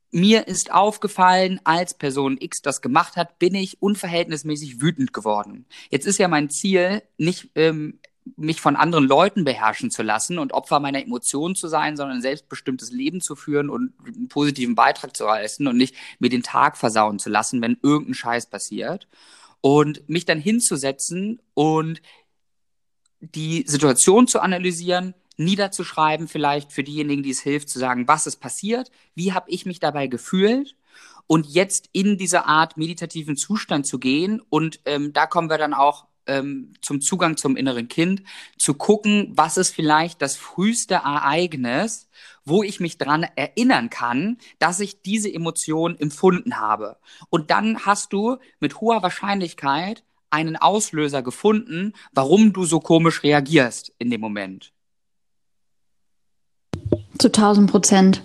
mir 0.09 0.47
ist 0.47 0.71
aufgefallen, 0.71 1.61
als 1.63 1.93
Person 1.93 2.37
X 2.39 2.61
das 2.61 2.81
gemacht 2.81 3.15
hat, 3.15 3.39
bin 3.39 3.55
ich 3.55 3.81
unverhältnismäßig 3.81 4.81
wütend 4.81 5.13
geworden. 5.13 5.65
Jetzt 5.89 6.05
ist 6.05 6.17
ja 6.17 6.27
mein 6.27 6.49
Ziel, 6.49 7.01
nicht 7.17 7.51
ähm, 7.55 7.99
mich 8.35 8.59
von 8.59 8.75
anderen 8.75 9.05
Leuten 9.05 9.45
beherrschen 9.45 9.89
zu 9.89 10.03
lassen 10.03 10.37
und 10.37 10.51
Opfer 10.53 10.79
meiner 10.79 11.01
Emotionen 11.01 11.55
zu 11.55 11.67
sein, 11.67 11.95
sondern 11.95 12.17
ein 12.17 12.21
selbstbestimmtes 12.21 12.91
Leben 12.91 13.21
zu 13.21 13.35
führen 13.35 13.69
und 13.69 13.93
einen 14.05 14.27
positiven 14.27 14.75
Beitrag 14.75 15.15
zu 15.15 15.23
leisten 15.23 15.67
und 15.67 15.77
nicht 15.77 15.95
mir 16.19 16.29
den 16.29 16.43
Tag 16.43 16.77
versauen 16.77 17.17
zu 17.17 17.29
lassen, 17.29 17.61
wenn 17.61 17.77
irgendein 17.81 18.13
Scheiß 18.13 18.47
passiert. 18.47 19.07
Und 19.61 20.07
mich 20.09 20.25
dann 20.25 20.39
hinzusetzen 20.39 21.39
und 21.53 22.01
die 23.19 23.63
Situation 23.67 24.27
zu 24.27 24.39
analysieren, 24.39 25.13
niederzuschreiben, 25.37 26.27
vielleicht 26.27 26.71
für 26.71 26.83
diejenigen, 26.83 27.23
die 27.23 27.29
es 27.29 27.41
hilft, 27.41 27.69
zu 27.69 27.79
sagen, 27.79 28.07
was 28.07 28.27
ist 28.27 28.37
passiert, 28.37 28.91
wie 29.15 29.33
habe 29.33 29.49
ich 29.49 29.65
mich 29.65 29.79
dabei 29.79 30.07
gefühlt 30.07 30.75
und 31.27 31.47
jetzt 31.47 31.89
in 31.93 32.17
diese 32.17 32.45
Art 32.45 32.77
meditativen 32.77 33.37
Zustand 33.37 33.87
zu 33.87 33.99
gehen. 33.99 34.41
Und 34.49 34.81
ähm, 34.85 35.13
da 35.13 35.27
kommen 35.27 35.49
wir 35.49 35.57
dann 35.57 35.73
auch 35.73 36.05
ähm, 36.27 36.73
zum 36.81 37.01
Zugang 37.01 37.37
zum 37.37 37.55
inneren 37.55 37.87
Kind, 37.87 38.23
zu 38.57 38.73
gucken, 38.73 39.31
was 39.35 39.57
ist 39.57 39.73
vielleicht 39.73 40.21
das 40.21 40.35
früheste 40.35 40.95
Ereignis, 40.95 42.09
wo 42.45 42.63
ich 42.63 42.79
mich 42.79 42.97
dran 42.97 43.25
erinnern 43.35 43.89
kann, 43.89 44.37
dass 44.59 44.79
ich 44.79 45.01
diese 45.01 45.31
Emotion 45.31 45.97
empfunden 45.99 46.59
habe. 46.59 46.97
Und 47.29 47.51
dann 47.51 47.85
hast 47.85 48.13
du 48.13 48.37
mit 48.59 48.81
hoher 48.81 49.03
Wahrscheinlichkeit 49.03 50.03
einen 50.29 50.55
Auslöser 50.55 51.21
gefunden, 51.21 51.93
warum 52.13 52.53
du 52.53 52.65
so 52.65 52.79
komisch 52.79 53.23
reagierst 53.23 53.93
in 53.99 54.09
dem 54.09 54.21
Moment. 54.21 54.71
Zu 57.19 57.27
1000 57.27 57.69
Prozent. 57.69 58.21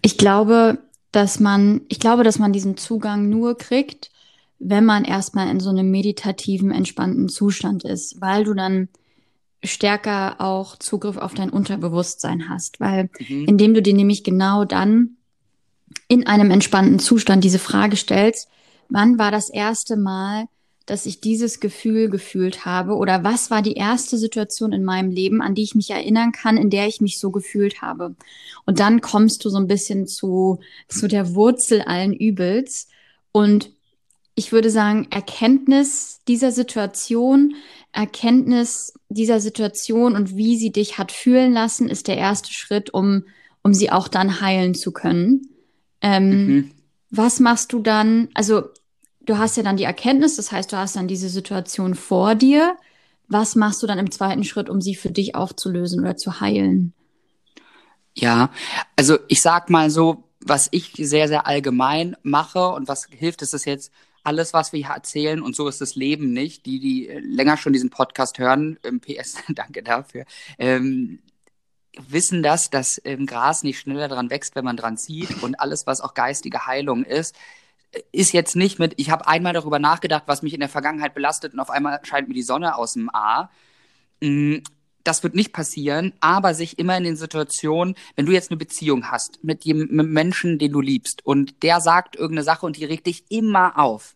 Ich 0.00 0.18
glaube, 0.18 0.78
dass 1.12 1.38
man, 1.38 1.82
ich 1.88 2.00
glaube, 2.00 2.24
dass 2.24 2.38
man 2.38 2.52
diesen 2.52 2.76
Zugang 2.76 3.28
nur 3.28 3.56
kriegt, 3.56 4.10
wenn 4.64 4.84
man 4.84 5.04
erstmal 5.04 5.50
in 5.50 5.60
so 5.60 5.70
einem 5.70 5.90
meditativen, 5.90 6.70
entspannten 6.70 7.28
Zustand 7.28 7.84
ist, 7.84 8.20
weil 8.20 8.44
du 8.44 8.54
dann 8.54 8.88
stärker 9.64 10.40
auch 10.40 10.76
Zugriff 10.76 11.16
auf 11.16 11.34
dein 11.34 11.50
Unterbewusstsein 11.50 12.48
hast, 12.48 12.80
weil 12.80 13.10
mhm. 13.28 13.46
indem 13.46 13.74
du 13.74 13.82
dir 13.82 13.94
nämlich 13.94 14.24
genau 14.24 14.64
dann 14.64 15.16
in 16.08 16.26
einem 16.26 16.50
entspannten 16.50 16.98
Zustand 16.98 17.44
diese 17.44 17.58
Frage 17.58 17.96
stellst, 17.96 18.48
wann 18.88 19.18
war 19.18 19.30
das 19.30 19.50
erste 19.50 19.96
Mal, 19.96 20.46
dass 20.86 21.06
ich 21.06 21.20
dieses 21.20 21.60
Gefühl 21.60 22.08
gefühlt 22.08 22.64
habe 22.64 22.96
oder 22.96 23.22
was 23.24 23.50
war 23.50 23.62
die 23.62 23.74
erste 23.74 24.16
Situation 24.16 24.72
in 24.72 24.84
meinem 24.84 25.10
Leben, 25.10 25.42
an 25.42 25.54
die 25.54 25.62
ich 25.62 25.74
mich 25.74 25.90
erinnern 25.90 26.32
kann, 26.32 26.56
in 26.56 26.70
der 26.70 26.88
ich 26.88 27.00
mich 27.00 27.18
so 27.18 27.30
gefühlt 27.30 27.82
habe. 27.82 28.14
Und 28.64 28.80
dann 28.80 29.00
kommst 29.00 29.44
du 29.44 29.48
so 29.48 29.58
ein 29.58 29.68
bisschen 29.68 30.06
zu, 30.06 30.58
zu 30.88 31.08
der 31.08 31.34
Wurzel 31.34 31.82
allen 31.82 32.12
Übels. 32.12 32.88
Und 33.30 33.70
ich 34.34 34.52
würde 34.52 34.70
sagen, 34.70 35.08
Erkenntnis 35.10 36.20
dieser 36.26 36.52
Situation, 36.52 37.54
Erkenntnis 37.92 38.94
dieser 39.08 39.40
Situation 39.40 40.16
und 40.16 40.36
wie 40.36 40.56
sie 40.56 40.72
dich 40.72 40.98
hat 40.98 41.12
fühlen 41.12 41.52
lassen, 41.52 41.88
ist 41.88 42.08
der 42.08 42.16
erste 42.16 42.52
Schritt, 42.52 42.94
um, 42.94 43.24
um 43.62 43.74
sie 43.74 43.90
auch 43.90 44.08
dann 44.08 44.40
heilen 44.40 44.74
zu 44.74 44.92
können. 44.92 45.48
Ähm, 46.00 46.46
mhm. 46.46 46.70
Was 47.10 47.40
machst 47.40 47.72
du 47.72 47.80
dann? 47.80 48.28
Also 48.32 48.70
du 49.20 49.36
hast 49.36 49.56
ja 49.56 49.62
dann 49.62 49.76
die 49.76 49.84
Erkenntnis, 49.84 50.36
das 50.36 50.50
heißt, 50.50 50.72
du 50.72 50.76
hast 50.76 50.96
dann 50.96 51.08
diese 51.08 51.28
Situation 51.28 51.94
vor 51.94 52.34
dir. 52.34 52.76
Was 53.28 53.54
machst 53.54 53.82
du 53.82 53.86
dann 53.86 53.98
im 53.98 54.10
zweiten 54.10 54.44
Schritt, 54.44 54.70
um 54.70 54.80
sie 54.80 54.94
für 54.94 55.10
dich 55.10 55.34
aufzulösen 55.34 56.00
oder 56.00 56.16
zu 56.16 56.40
heilen? 56.40 56.94
Ja, 58.14 58.50
also 58.96 59.18
ich 59.28 59.42
sag 59.42 59.70
mal 59.70 59.90
so, 59.90 60.24
was 60.40 60.68
ich 60.70 60.92
sehr, 60.96 61.28
sehr 61.28 61.46
allgemein 61.46 62.16
mache 62.22 62.68
und 62.70 62.88
was 62.88 63.06
hilft, 63.10 63.42
ist 63.42 63.54
es 63.54 63.64
jetzt, 63.64 63.92
alles, 64.24 64.52
was 64.52 64.72
wir 64.72 64.84
hier 64.84 64.94
erzählen, 64.94 65.42
und 65.42 65.56
so 65.56 65.68
ist 65.68 65.80
das 65.80 65.94
Leben 65.94 66.32
nicht. 66.32 66.66
Die, 66.66 66.78
die 66.78 67.08
länger 67.20 67.56
schon 67.56 67.72
diesen 67.72 67.90
Podcast 67.90 68.38
hören, 68.38 68.78
PS, 69.00 69.36
danke 69.48 69.82
dafür, 69.82 70.24
ähm, 70.58 71.20
wissen 72.08 72.42
das, 72.42 72.70
dass 72.70 73.00
ähm, 73.04 73.26
Gras 73.26 73.62
nicht 73.62 73.78
schneller 73.78 74.08
dran 74.08 74.30
wächst, 74.30 74.54
wenn 74.56 74.64
man 74.64 74.76
dran 74.76 74.96
zieht. 74.96 75.42
Und 75.42 75.60
alles, 75.60 75.86
was 75.86 76.00
auch 76.00 76.14
geistige 76.14 76.66
Heilung 76.66 77.04
ist, 77.04 77.36
ist 78.12 78.32
jetzt 78.32 78.56
nicht 78.56 78.78
mit, 78.78 78.94
ich 78.96 79.10
habe 79.10 79.26
einmal 79.26 79.52
darüber 79.52 79.78
nachgedacht, 79.78 80.24
was 80.26 80.42
mich 80.42 80.54
in 80.54 80.60
der 80.60 80.68
Vergangenheit 80.68 81.14
belastet 81.14 81.52
und 81.52 81.60
auf 81.60 81.70
einmal 81.70 82.00
scheint 82.04 82.28
mir 82.28 82.34
die 82.34 82.42
Sonne 82.42 82.76
aus 82.76 82.94
dem 82.94 83.14
A. 83.14 83.50
Das 85.04 85.22
wird 85.22 85.34
nicht 85.34 85.52
passieren, 85.52 86.12
aber 86.20 86.54
sich 86.54 86.78
immer 86.78 86.96
in 86.96 87.04
den 87.04 87.16
Situationen, 87.16 87.96
wenn 88.14 88.26
du 88.26 88.32
jetzt 88.32 88.50
eine 88.50 88.58
Beziehung 88.58 89.10
hast 89.10 89.42
mit 89.42 89.64
dem 89.64 89.88
Menschen, 89.90 90.58
den 90.58 90.72
du 90.72 90.80
liebst 90.80 91.26
und 91.26 91.62
der 91.62 91.80
sagt 91.80 92.16
irgendeine 92.16 92.44
Sache 92.44 92.66
und 92.66 92.76
die 92.76 92.84
regt 92.84 93.06
dich 93.06 93.24
immer 93.28 93.78
auf, 93.78 94.14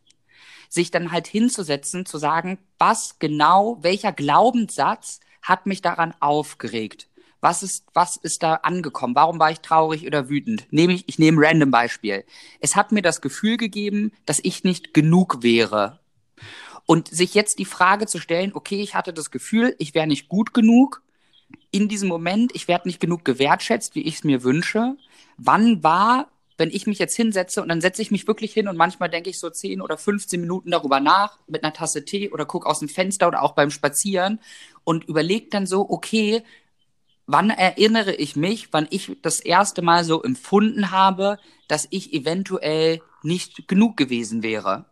sich 0.69 0.91
dann 0.91 1.13
halt 1.13 1.27
hinzusetzen, 1.27 2.07
zu 2.07 2.19
sagen, 2.19 2.59
was 2.79 3.19
genau, 3.19 3.79
welcher 3.83 4.13
Glaubenssatz 4.13 5.21
hat 5.43 5.67
mich 5.67 5.83
daran 5.83 6.15
aufgeregt? 6.21 7.09
Was 7.41 7.63
ist, 7.63 7.85
was 7.93 8.17
ist 8.17 8.43
da 8.43 8.55
angekommen? 8.55 9.15
Warum 9.15 9.39
war 9.39 9.51
ich 9.51 9.61
traurig 9.61 10.07
oder 10.07 10.29
wütend? 10.29 10.67
Nehme 10.71 10.95
ich, 10.95 11.05
ich 11.07 11.19
nehme 11.19 11.41
ein 11.41 11.45
random 11.45 11.71
Beispiel. 11.71 12.25
Es 12.61 12.75
hat 12.75 12.93
mir 12.93 13.03
das 13.03 13.21
Gefühl 13.21 13.57
gegeben, 13.57 14.13
dass 14.25 14.41
ich 14.43 14.65
nicht 14.65 14.95
genug 14.95 15.43
wäre. 15.43 16.01
Und 16.87 17.09
sich 17.09 17.35
jetzt 17.35 17.59
die 17.59 17.65
Frage 17.65 18.07
zu 18.07 18.21
stellen, 18.21 18.53
okay, 18.55 18.81
ich 18.81 18.95
hatte 18.95 19.13
das 19.13 19.31
Gefühl, 19.31 19.75
ich 19.79 19.95
wäre 19.95 20.07
nicht 20.07 20.29
gut 20.29 20.55
genug. 20.55 21.03
In 21.71 21.89
diesem 21.89 22.09
Moment, 22.09 22.55
ich 22.55 22.69
werde 22.69 22.89
nicht 22.89 23.01
genug 23.01 23.25
gewertschätzt, 23.25 23.95
wie 23.95 24.03
ich 24.03 24.17
es 24.17 24.25
mir 24.25 24.43
wünsche. 24.45 24.97
Wann 25.37 25.83
war 25.83 26.29
wenn 26.59 26.71
ich 26.71 26.87
mich 26.87 26.99
jetzt 26.99 27.17
hinsetze 27.17 27.63
und 27.63 27.69
dann 27.69 27.81
setze 27.81 28.03
ich 28.03 28.11
mich 28.11 28.27
wirklich 28.27 28.53
hin 28.53 28.69
und 28.69 28.77
manchmal 28.77 29.11
denke 29.11 29.31
ich 29.31 29.39
so 29.39 29.51
10 29.51 29.81
oder 29.81 29.99
15 29.99 30.41
Minuten 30.41 30.71
darüber 30.71 31.01
nach 31.01 31.39
mit 31.47 31.63
einer 31.63 31.73
Tasse 31.73 32.05
Tee 32.05 32.31
oder 32.31 32.47
gucke 32.47 32.69
aus 32.69 32.79
dem 32.79 32.89
Fenster 32.89 33.29
oder 33.29 33.43
auch 33.43 33.53
beim 33.53 33.71
Spazieren 33.71 34.41
und 34.85 35.05
überlege 35.05 35.49
dann 35.51 35.67
so, 35.67 35.89
okay, 35.89 36.43
wann 37.27 37.51
erinnere 37.51 38.15
ich 38.15 38.37
mich, 38.37 38.73
wann 38.73 38.87
ich 38.91 39.17
das 39.23 39.41
erste 39.41 39.83
Mal 39.83 40.05
so 40.05 40.23
empfunden 40.23 40.91
habe, 40.91 41.39
dass 41.69 41.89
ich 41.91 42.13
eventuell 42.15 43.03
nicht 43.23 43.69
genug 43.69 43.97
gewesen 43.97 44.43
wäre. 44.43 44.87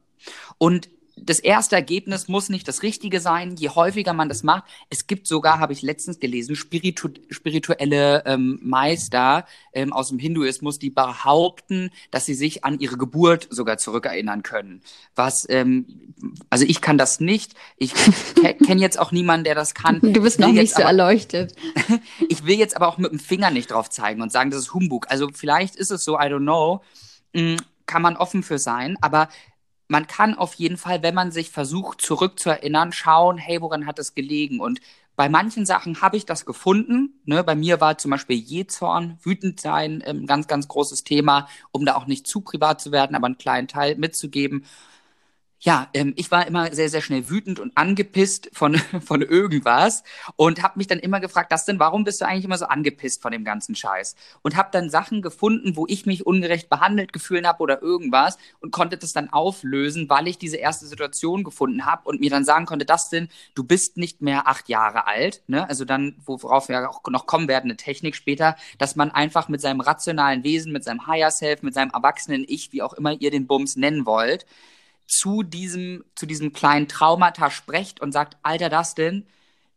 Und 0.59 0.91
das 1.17 1.39
erste 1.39 1.77
Ergebnis 1.77 2.29
muss 2.29 2.49
nicht 2.49 2.67
das 2.67 2.83
Richtige 2.83 3.21
sein. 3.21 3.57
Je 3.57 3.69
häufiger 3.69 4.13
man 4.13 4.29
das 4.29 4.43
macht, 4.43 4.65
es 4.91 5.07
gibt 5.07 5.27
sogar, 5.27 5.61
habe 5.61 5.73
ich 5.73 5.83
letztens 5.83 6.19
gelesen, 6.19 6.57
spiritu 6.57 7.09
spirituelle 7.31 8.25
ähm, 8.27 8.59
Meister 8.63 9.47
ähm, 9.73 9.93
aus 9.93 10.09
dem 10.09 10.19
Hinduismus, 10.19 10.79
die 10.79 10.91
behaupten, 10.91 11.91
dass 12.11 12.27
sie 12.27 12.35
sich 12.35 12.65
an 12.65 12.81
ihre 12.81 12.97
Geburt 12.97 13.47
sogar 13.51 13.79
zurückerinnern 13.79 14.43
können. 14.43 14.83
Was, 15.15 15.47
ähm, 15.49 16.15
also 16.51 16.65
ich 16.67 16.81
kann 16.81 16.99
das 16.99 17.21
nicht. 17.21 17.55
Ich 17.77 17.95
kenne 18.67 18.81
jetzt 18.81 18.99
auch 18.99 19.13
niemanden, 19.13 19.45
der 19.45 19.55
das 19.55 19.75
kann. 19.75 20.01
Du 20.01 20.23
bist 20.23 20.41
noch 20.41 20.53
nicht 20.53 20.75
so 20.75 20.83
aber, 20.83 20.91
erleuchtet. 20.91 21.55
ich 22.29 22.45
will 22.45 22.59
jetzt 22.59 22.77
aber 22.77 22.89
auch 22.89 22.99
mit 22.99 23.13
dem 23.13 23.21
Finger 23.21 23.51
nicht 23.51 23.71
drauf 23.71 23.89
zeigen 23.89 24.21
und 24.21 24.33
sagen, 24.33 24.51
das 24.51 24.61
ist 24.61 24.75
Humbug. 24.75 25.07
Also 25.11 25.29
vielleicht 25.33 25.77
ist 25.77 25.91
es 25.91 26.05
so, 26.05 26.17
I 26.17 26.25
don't 26.25 26.41
know. 26.41 26.83
Mm, 27.35 27.57
kann 27.87 28.03
man 28.03 28.17
offen 28.17 28.43
für 28.43 28.59
sein, 28.59 28.97
aber 29.01 29.29
man 29.89 30.07
kann 30.07 30.35
auf 30.35 30.55
jeden 30.55 30.77
Fall, 30.77 31.03
wenn 31.03 31.15
man 31.15 31.31
sich 31.31 31.51
versucht 31.51 32.01
zurückzuerinnern, 32.01 32.93
schauen, 32.93 33.39
hey, 33.39 33.61
woran 33.61 33.87
hat 33.87 33.99
es 33.99 34.15
gelegen? 34.15 34.61
Und 34.61 34.81
bei 35.17 35.29
manchen 35.29 35.65
Sachen 35.65 36.01
habe 36.01 36.17
ich 36.17 36.27
das 36.27 36.45
gefunden. 36.45 37.21
Ne? 37.25 37.45
Bei 37.45 37.55
mir 37.55 37.81
war 37.81 37.99
zum 37.99 38.11
Beispiel 38.11 38.37
Jezorn, 38.37 39.19
wütend 39.23 39.61
sein, 39.61 40.03
ein 40.03 40.19
ähm, 40.19 40.27
ganz, 40.27 40.49
ganz 40.49 40.67
großes 40.67 41.05
Thema, 41.05 41.49
um 41.71 41.85
da 41.85 41.95
auch 41.95 42.07
nicht 42.07 42.27
zu 42.27 42.41
privat 42.41 42.81
zu 42.81 42.91
werden, 42.91 43.15
aber 43.15 43.27
einen 43.27 43.39
kleinen 43.39 43.69
Teil 43.69 43.97
mitzugeben. 43.97 44.65
Ja, 45.61 45.89
ähm, 45.95 46.13
ich 46.17 46.31
war 46.31 46.47
immer 46.47 46.75
sehr, 46.75 46.89
sehr 46.91 47.01
schnell 47.01 47.31
wütend 47.31 47.59
und 47.59 47.77
angepisst 47.77 48.51
von, 48.53 48.75
von 49.05 49.23
irgendwas 49.23 50.03
und 50.37 50.63
habe 50.63 50.79
mich 50.79 50.87
dann 50.87 50.99
immer 50.99 51.21
gefragt, 51.21 51.53
das 51.53 51.65
denn, 51.65 51.79
warum 51.79 52.05
bist 52.05 52.21
du 52.21 52.27
eigentlich 52.27 52.45
immer 52.45 52.59
so 52.59 52.67
angepisst 52.67 53.23
von 53.23 53.33
dem 53.33 53.45
ganzen 53.45 53.75
Scheiß? 53.75 54.15
Und 54.43 54.57
habe 54.57 54.69
dann 54.73 54.91
Sachen 54.91 55.23
gefunden, 55.23 55.77
wo 55.77 55.87
ich 55.89 56.07
mich 56.07 56.27
ungerecht 56.27 56.69
behandelt 56.69 57.13
gefühlt 57.13 57.47
habe 57.47 57.63
oder 57.63 57.81
irgendwas 57.81 58.37
und 58.61 58.73
konnte 58.73 58.99
das 58.99 59.13
dann 59.13 59.33
auflösen, 59.33 60.09
weil 60.09 60.29
ich 60.29 60.39
diese 60.39 60.57
erste 60.57 60.87
Situation 60.87 61.45
gefunden 61.45 61.87
habe 61.87 62.09
und 62.09 62.21
mir 62.21 62.31
dann 62.31 62.45
sagen 62.45 62.67
konnte, 62.67 62.85
das 62.85 63.09
denn, 63.09 63.29
du 63.55 63.65
bist 63.65 63.97
nicht 63.97 64.21
mehr 64.21 64.47
acht 64.47 64.69
Jahre 64.69 65.07
alt, 65.07 65.43
ne? 65.47 65.69
Also 65.69 65.85
dann, 65.85 66.17
worauf 66.27 66.69
wir 66.69 66.91
auch 66.91 67.03
noch 67.09 67.27
kommen 67.27 67.49
werden, 67.49 67.71
eine 67.71 67.77
Technik 67.77 68.17
später, 68.17 68.57
dass 68.79 68.97
man 68.97 69.11
einfach 69.11 69.49
mit 69.49 69.61
seinem 69.61 69.81
rationalen 69.81 70.45
Wesen, 70.45 70.73
mit 70.73 70.85
seinem 70.85 71.07
Higher 71.07 71.31
Self, 71.31 71.63
mit 71.63 71.75
seinem 71.75 71.91
erwachsenen 71.91 72.45
Ich, 72.47 72.73
wie 72.73 72.83
auch 72.83 72.93
immer 72.93 73.13
ihr 73.13 73.31
den 73.31 73.47
Bums 73.47 73.77
nennen 73.77 74.07
wollt, 74.07 74.47
zu 75.07 75.43
diesem, 75.43 76.05
zu 76.15 76.27
diesem 76.27 76.53
kleinen 76.53 76.89
Traumata 76.89 77.51
sprecht 77.51 78.01
und 78.01 78.13
sagt, 78.13 78.37
Alter 78.43 78.71
Dustin, 78.71 79.27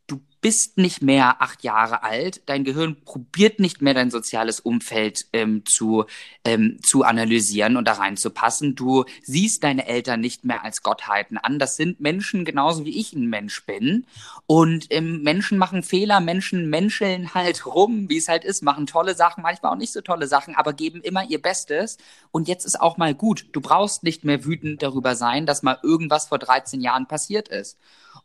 du 0.07 0.21
bist 0.39 0.77
nicht 0.77 1.01
mehr 1.01 1.41
acht 1.41 1.63
Jahre 1.63 2.03
alt, 2.03 2.43
dein 2.45 2.63
Gehirn 2.63 3.03
probiert 3.03 3.59
nicht 3.59 3.81
mehr 3.81 3.93
dein 3.93 4.11
soziales 4.11 4.59
Umfeld 4.59 5.25
ähm, 5.33 5.65
zu, 5.65 6.05
ähm, 6.45 6.77
zu 6.81 7.03
analysieren 7.03 7.75
und 7.75 7.87
da 7.87 7.93
reinzupassen. 7.93 8.75
Du 8.75 9.03
siehst 9.23 9.63
deine 9.63 9.87
Eltern 9.87 10.21
nicht 10.21 10.45
mehr 10.45 10.63
als 10.63 10.83
Gottheiten 10.83 11.37
an. 11.37 11.59
Das 11.59 11.75
sind 11.75 11.99
Menschen 11.99 12.45
genauso 12.45 12.85
wie 12.85 12.97
ich 12.97 13.13
ein 13.13 13.27
Mensch 13.27 13.65
bin. 13.65 14.05
Und 14.45 14.87
ähm, 14.91 15.23
Menschen 15.23 15.57
machen 15.57 15.83
Fehler, 15.83 16.21
Menschen 16.21 16.69
menscheln 16.69 17.33
halt 17.33 17.65
rum, 17.65 18.07
wie 18.09 18.17
es 18.17 18.27
halt 18.27 18.45
ist, 18.45 18.63
machen 18.63 18.85
tolle 18.85 19.15
Sachen, 19.15 19.43
manchmal 19.43 19.73
auch 19.73 19.77
nicht 19.77 19.91
so 19.91 20.01
tolle 20.01 20.27
Sachen, 20.27 20.55
aber 20.55 20.73
geben 20.73 21.01
immer 21.01 21.27
ihr 21.27 21.41
Bestes. 21.41 21.97
Und 22.31 22.47
jetzt 22.47 22.65
ist 22.65 22.79
auch 22.79 22.97
mal 22.97 23.15
gut. 23.15 23.47
Du 23.51 23.59
brauchst 23.59 24.03
nicht 24.03 24.23
mehr 24.23 24.45
wütend 24.45 24.83
darüber 24.83 25.15
sein, 25.15 25.45
dass 25.45 25.63
mal 25.63 25.79
irgendwas 25.81 26.27
vor 26.27 26.37
13 26.37 26.79
Jahren 26.79 27.07
passiert 27.07 27.49
ist. 27.49 27.77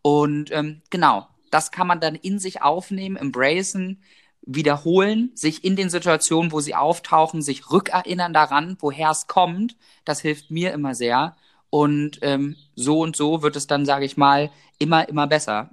Und 0.02 0.50
ähm, 0.52 0.82
genau, 0.90 1.28
das 1.52 1.70
kann 1.70 1.86
man 1.86 2.00
dann 2.00 2.14
in 2.14 2.38
sich 2.38 2.62
aufnehmen, 2.62 3.16
embracen, 3.16 4.02
wiederholen, 4.44 5.30
sich 5.34 5.64
in 5.64 5.76
den 5.76 5.90
Situationen, 5.90 6.50
wo 6.50 6.60
sie 6.60 6.74
auftauchen, 6.74 7.42
sich 7.42 7.70
rückerinnern 7.70 8.32
daran, 8.32 8.76
woher 8.80 9.10
es 9.10 9.26
kommt. 9.26 9.76
Das 10.04 10.20
hilft 10.20 10.50
mir 10.50 10.72
immer 10.72 10.94
sehr. 10.94 11.36
Und 11.70 12.18
ähm, 12.22 12.56
so 12.74 13.00
und 13.00 13.16
so 13.16 13.42
wird 13.42 13.54
es 13.56 13.66
dann, 13.66 13.86
sage 13.86 14.04
ich 14.04 14.16
mal, 14.16 14.50
immer, 14.78 15.08
immer 15.08 15.26
besser. 15.26 15.70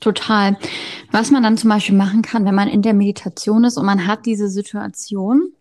Total. 0.00 0.58
Was 1.12 1.30
man 1.30 1.42
dann 1.42 1.56
zum 1.56 1.70
Beispiel 1.70 1.96
machen 1.96 2.22
kann, 2.22 2.44
wenn 2.44 2.54
man 2.54 2.68
in 2.68 2.82
der 2.82 2.94
Meditation 2.94 3.64
ist 3.64 3.76
und 3.76 3.86
man 3.86 4.06
hat 4.06 4.26
diese 4.26 4.48
Situation, 4.48 5.52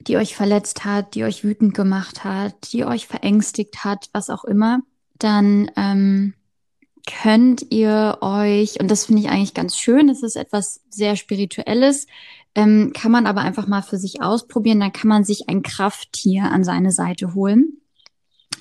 die 0.00 0.16
euch 0.16 0.36
verletzt 0.36 0.84
hat, 0.84 1.14
die 1.14 1.24
euch 1.24 1.42
wütend 1.42 1.74
gemacht 1.74 2.24
hat, 2.24 2.72
die 2.72 2.84
euch 2.84 3.06
verängstigt 3.06 3.84
hat, 3.84 4.08
was 4.12 4.30
auch 4.30 4.44
immer, 4.44 4.80
dann 5.18 5.70
ähm, 5.76 6.34
könnt 7.06 7.66
ihr 7.70 8.18
euch, 8.20 8.80
und 8.80 8.90
das 8.90 9.06
finde 9.06 9.22
ich 9.22 9.28
eigentlich 9.28 9.54
ganz 9.54 9.76
schön, 9.76 10.08
es 10.08 10.22
ist 10.22 10.36
etwas 10.36 10.80
sehr 10.90 11.16
Spirituelles, 11.16 12.06
ähm, 12.54 12.92
kann 12.94 13.12
man 13.12 13.26
aber 13.26 13.42
einfach 13.42 13.66
mal 13.66 13.82
für 13.82 13.98
sich 13.98 14.22
ausprobieren, 14.22 14.80
dann 14.80 14.92
kann 14.92 15.08
man 15.08 15.24
sich 15.24 15.48
ein 15.48 15.62
Krafttier 15.62 16.44
an 16.44 16.64
seine 16.64 16.90
Seite 16.90 17.34
holen. 17.34 17.80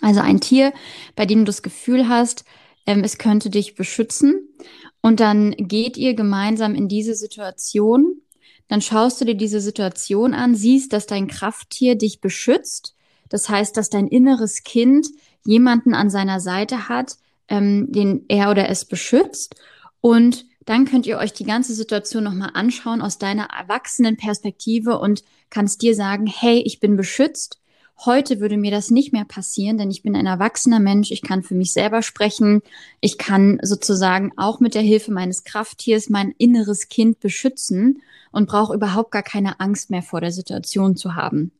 Also 0.01 0.22
ein 0.22 0.39
Tier, 0.39 0.74
bei 1.15 1.25
dem 1.25 1.39
du 1.39 1.46
das 1.46 1.62
Gefühl 1.62 2.08
hast, 2.08 2.46
ähm, 2.86 3.03
es 3.03 3.17
könnte 3.17 3.50
dich 3.50 3.75
beschützen. 3.75 4.48
Und 5.01 5.19
dann 5.19 5.51
geht 5.51 5.98
ihr 5.98 6.13
gemeinsam 6.13 6.75
in 6.75 6.88
diese 6.88 7.15
Situation. 7.15 8.22
Dann 8.67 8.81
schaust 8.81 9.19
du 9.19 9.25
dir 9.25 9.36
diese 9.36 9.62
Situation 9.62 10.34
an, 10.34 10.55
siehst, 10.55 10.93
dass 10.93 11.08
dein 11.08 11.27
Krafttier 11.27 11.96
dich 11.96 12.22
beschützt. 12.22 12.96
Das 13.29 13.50
heißt, 13.50 13.75
dass 13.77 13.89
dein 13.89 14.08
inneres 14.08 14.63
Kind 14.63 15.08
jemanden 15.46 15.93
an 15.93 16.10
seiner 16.10 16.39
Seite 16.39 16.89
hat, 16.89 17.17
ähm, 17.50 17.91
den 17.91 18.25
er 18.27 18.51
oder 18.51 18.70
es 18.70 18.86
beschützt. 18.86 19.56
Und 20.01 20.46
dann 20.65 20.86
könnt 20.86 21.08
ihr 21.08 21.18
euch 21.18 21.34
die 21.34 21.46
ganze 21.46 21.74
Situation 21.74 22.24
nochmal 22.24 22.51
anschauen 22.53 23.01
aus 23.01 23.18
deiner 23.18 23.46
erwachsenen 23.46 24.18
Perspektive 24.18 25.00
und 25.00 25.24
kannst 25.50 25.82
dir 25.82 25.96
sagen, 25.96 26.27
hey, 26.27 26.62
ich 26.63 26.79
bin 26.79 26.96
beschützt. 26.96 27.60
Heute 28.06 28.39
würde 28.39 28.56
mir 28.56 28.72
das 28.72 28.91
nicht 28.91 29.12
mehr 29.12 29.25
passieren, 29.25 29.77
denn 29.77 29.91
ich 29.91 30.03
bin 30.03 30.15
ein 30.15 30.25
erwachsener 30.25 30.79
Mensch. 30.79 31.12
Ich 31.12 31.22
kann 31.22 31.44
für 31.44 31.56
mich 31.56 31.74
selber 31.74 32.01
sprechen. 32.01 32.62
Ich 33.01 33.18
kann 33.18 33.60
sozusagen 33.62 34.32
auch 34.38 34.62
mit 34.62 34.73
der 34.73 34.84
Hilfe 34.84 35.12
meines 35.12 35.43
Krafttiers 35.43 36.08
mein 36.08 36.34
inneres 36.38 36.88
Kind 36.88 37.19
beschützen 37.19 38.02
und 38.32 38.47
brauche 38.47 38.73
überhaupt 38.73 39.12
gar 39.12 39.23
keine 39.23 39.60
Angst 39.60 39.89
mehr 39.89 40.04
vor 40.04 40.21
der 40.21 40.32
Situation 40.32 40.95
zu 40.95 41.15
haben. 41.15 41.52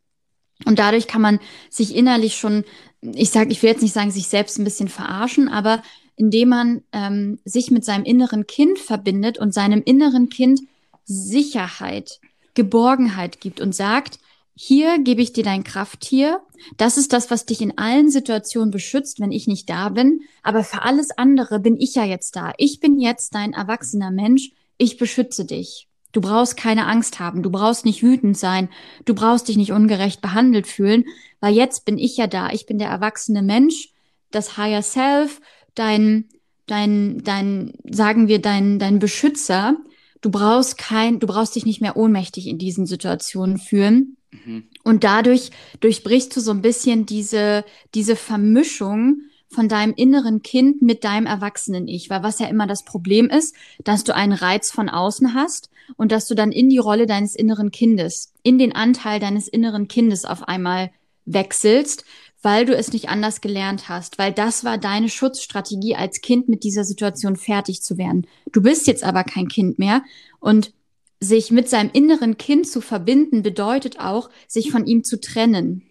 Und 0.66 0.80
dadurch 0.80 1.08
kann 1.08 1.22
man 1.22 1.40
sich 1.70 1.96
innerlich 1.96 2.36
schon, 2.36 2.66
ich 3.02 3.30
sage, 3.30 3.52
ich 3.52 3.62
will 3.62 3.70
jetzt 3.70 3.82
nicht 3.82 3.94
sagen, 3.94 4.12
sich 4.12 4.28
selbst 4.28 4.60
ein 4.60 4.66
bisschen 4.66 4.90
verarschen, 4.90 5.48
aber 5.48 5.82
indem 6.16 6.50
man 6.50 6.84
ähm, 6.92 7.40
sich 7.46 7.72
mit 7.72 7.86
seinem 7.86 8.04
inneren 8.04 8.46
Kind 8.46 8.78
verbindet 8.78 9.38
und 9.38 9.54
seinem 9.54 9.82
inneren 9.84 10.30
Kind 10.30 10.60
Sicherheit, 11.06 12.20
Geborgenheit 12.56 13.40
gibt 13.40 13.62
und 13.62 13.74
sagt, 13.74 14.20
hier 14.54 15.00
gebe 15.00 15.22
ich 15.22 15.32
dir 15.32 15.46
dein 15.46 15.64
Krafttier. 15.64 16.42
Das 16.76 16.98
ist 16.98 17.14
das, 17.14 17.32
was 17.32 17.46
dich 17.46 17.62
in 17.62 17.78
allen 17.78 18.12
Situationen 18.12 18.72
beschützt, 18.72 19.22
wenn 19.22 19.32
ich 19.32 19.48
nicht 19.48 19.70
da 19.70 19.88
bin. 19.88 20.20
Aber 20.44 20.66
für 20.66 20.82
alles 20.82 21.12
andere 21.18 21.62
bin 21.62 21.78
ich 21.78 21.96
ja 21.96 22.04
jetzt 22.04 22.36
da. 22.36 22.52
Ich 22.58 22.82
bin 22.82 23.00
jetzt 23.00 23.34
dein 23.34 23.54
erwachsener 23.54 24.12
Mensch. 24.12 24.52
Ich 24.78 24.98
beschütze 24.98 25.46
dich. 25.46 25.89
Du 26.12 26.22
brauchst 26.22 26.58
keine 26.58 26.88
Angst 26.88 27.20
haben, 27.20 27.44
du 27.44 27.52
brauchst 27.52 27.86
nicht 27.86 28.02
wütend 28.02 28.38
sein, 28.38 28.70
du 29.06 29.14
brauchst 29.14 29.48
dich 29.48 29.58
nicht 29.58 29.72
ungerecht 29.72 30.22
behandelt 30.22 30.66
fühlen, 30.66 31.06
weil 31.40 31.54
jetzt 31.54 31.86
bin 31.86 31.98
ich 31.98 32.18
ja 32.18 32.28
da, 32.28 32.50
ich 32.50 32.66
bin 32.66 32.80
der 32.80 32.90
erwachsene 32.90 33.44
Mensch, 33.44 33.90
das 34.32 34.58
Higher 34.58 34.82
Self, 34.82 35.40
dein, 35.76 36.26
dein, 36.66 37.24
dein, 37.24 37.74
sagen 37.90 38.28
wir, 38.28 38.42
dein, 38.42 38.80
dein 38.80 39.00
Beschützer. 39.00 39.78
Du 40.22 40.32
brauchst 40.32 40.78
kein, 40.78 41.20
du 41.20 41.28
brauchst 41.28 41.56
dich 41.56 41.66
nicht 41.66 41.82
mehr 41.82 41.96
ohnmächtig 41.96 42.48
in 42.48 42.58
diesen 42.58 42.86
Situationen 42.86 43.58
fühlen. 43.58 44.18
Mhm. 44.32 44.64
Und 44.84 45.04
dadurch 45.04 45.52
durchbrichst 45.80 46.36
du 46.36 46.42
so 46.42 46.52
ein 46.52 46.62
bisschen 46.62 47.06
diese, 47.06 47.64
diese 47.96 48.16
Vermischung 48.16 49.22
von 49.50 49.68
deinem 49.68 49.94
inneren 49.96 50.42
Kind 50.44 50.82
mit 50.82 51.04
deinem 51.04 51.26
erwachsenen 51.26 51.88
Ich, 51.88 52.10
weil 52.10 52.24
was 52.24 52.40
ja 52.40 52.48
immer 52.48 52.68
das 52.68 52.84
Problem 52.84 53.30
ist, 53.30 53.56
dass 53.84 54.04
du 54.04 54.16
einen 54.16 54.34
Reiz 54.34 54.72
von 54.72 54.90
außen 54.90 55.34
hast 55.34 55.70
und 55.98 56.12
dass 56.12 56.28
du 56.28 56.36
dann 56.36 56.52
in 56.52 56.70
die 56.70 56.78
Rolle 56.78 57.08
deines 57.08 57.36
inneren 57.36 57.72
Kindes, 57.72 58.32
in 58.44 58.60
den 58.60 58.76
Anteil 58.76 59.20
deines 59.20 59.48
inneren 59.48 59.88
Kindes 59.88 60.24
auf 60.26 60.48
einmal 60.48 60.92
wechselst, 61.26 62.06
weil 62.42 62.66
du 62.66 62.76
es 62.76 62.94
nicht 62.94 63.10
anders 63.10 63.42
gelernt 63.42 63.90
hast, 63.90 64.18
weil 64.18 64.32
das 64.32 64.64
war 64.64 64.78
deine 64.78 65.10
Schutzstrategie 65.10 65.96
als 65.96 66.22
Kind 66.22 66.48
mit 66.48 66.64
dieser 66.64 66.84
Situation 66.84 67.36
fertig 67.36 67.82
zu 67.82 67.98
werden. 67.98 68.28
Du 68.52 68.62
bist 68.62 68.88
jetzt 68.88 69.04
aber 69.04 69.24
kein 69.24 69.48
Kind 69.48 69.80
mehr 69.80 70.04
und 70.40 70.72
sich 71.20 71.52
mit 71.52 71.68
seinem 71.68 71.90
inneren 71.92 72.38
Kind 72.38 72.68
zu 72.68 72.82
verbinden 72.82 73.42
bedeutet 73.42 74.00
auch, 74.00 74.30
sich 74.48 74.72
von 74.72 74.86
ihm 74.86 75.04
zu 75.04 75.20
trennen. 75.20 75.89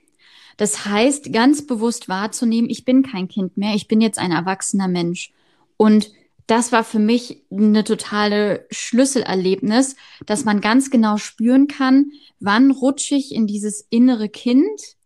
Das 0.59 0.85
heißt, 0.85 1.33
ganz 1.33 1.67
bewusst 1.67 2.09
wahrzunehmen, 2.09 2.69
ich 2.69 2.85
bin 2.85 3.03
kein 3.03 3.29
Kind 3.29 3.57
mehr, 3.57 3.75
ich 3.75 3.89
bin 3.89 4.01
jetzt 4.01 4.19
ein 4.19 4.33
erwachsener 4.33 4.89
Mensch. 4.89 5.33
Und 5.77 6.11
das 6.49 6.73
war 6.73 6.83
für 6.83 6.99
mich 6.99 7.45
eine 7.51 7.85
totale 7.85 8.67
Schlüsselerlebnis, 8.71 9.95
dass 10.27 10.45
man 10.45 10.61
ganz 10.61 10.91
genau 10.91 11.17
spüren 11.17 11.69
kann, 11.69 12.11
wann 12.41 12.73
rutsche 12.73 13.15
ich 13.15 13.33
in 13.33 13.47
dieses 13.47 13.87
innere 13.89 14.29
Kind, 14.29 14.97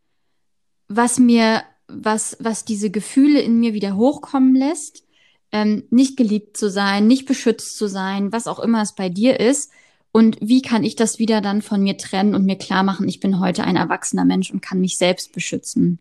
was 0.89 1.19
mir, 1.19 1.63
was, 1.87 2.37
was 2.41 2.65
diese 2.65 2.91
Gefühle 2.91 3.41
in 3.41 3.61
mir 3.61 3.75
wieder 3.75 3.97
hochkommen 3.97 4.55
lässt, 4.55 5.05
ähm, 5.51 5.85
nicht 5.91 6.17
geliebt 6.17 6.57
zu 6.57 6.71
sein, 6.71 7.07
nicht 7.07 7.27
beschützt 7.27 7.77
zu 7.77 7.89
sein, 7.89 8.33
was 8.33 8.47
auch 8.47 8.59
immer 8.59 8.81
es 8.81 8.95
bei 8.95 9.11
dir 9.11 9.39
ist, 9.39 9.71
und 10.13 10.37
wie 10.41 10.61
kann 10.61 10.85
ich 10.85 10.95
das 10.95 11.19
wieder 11.19 11.41
dann 11.41 11.63
von 11.63 11.83
mir 11.83 11.97
trennen 11.97 12.35
und 12.35 12.45
mir 12.45 12.57
klar 12.57 12.83
machen, 12.83 13.09
ich 13.09 13.19
bin 13.19 13.41
heute 13.41 13.65
ein 13.65 13.77
erwachsener 13.77 14.27
Mensch 14.27 14.51
und 14.51 14.61
kann 14.61 14.81
mich 14.81 14.99
selbst 14.99 15.33
beschützen. 15.33 15.99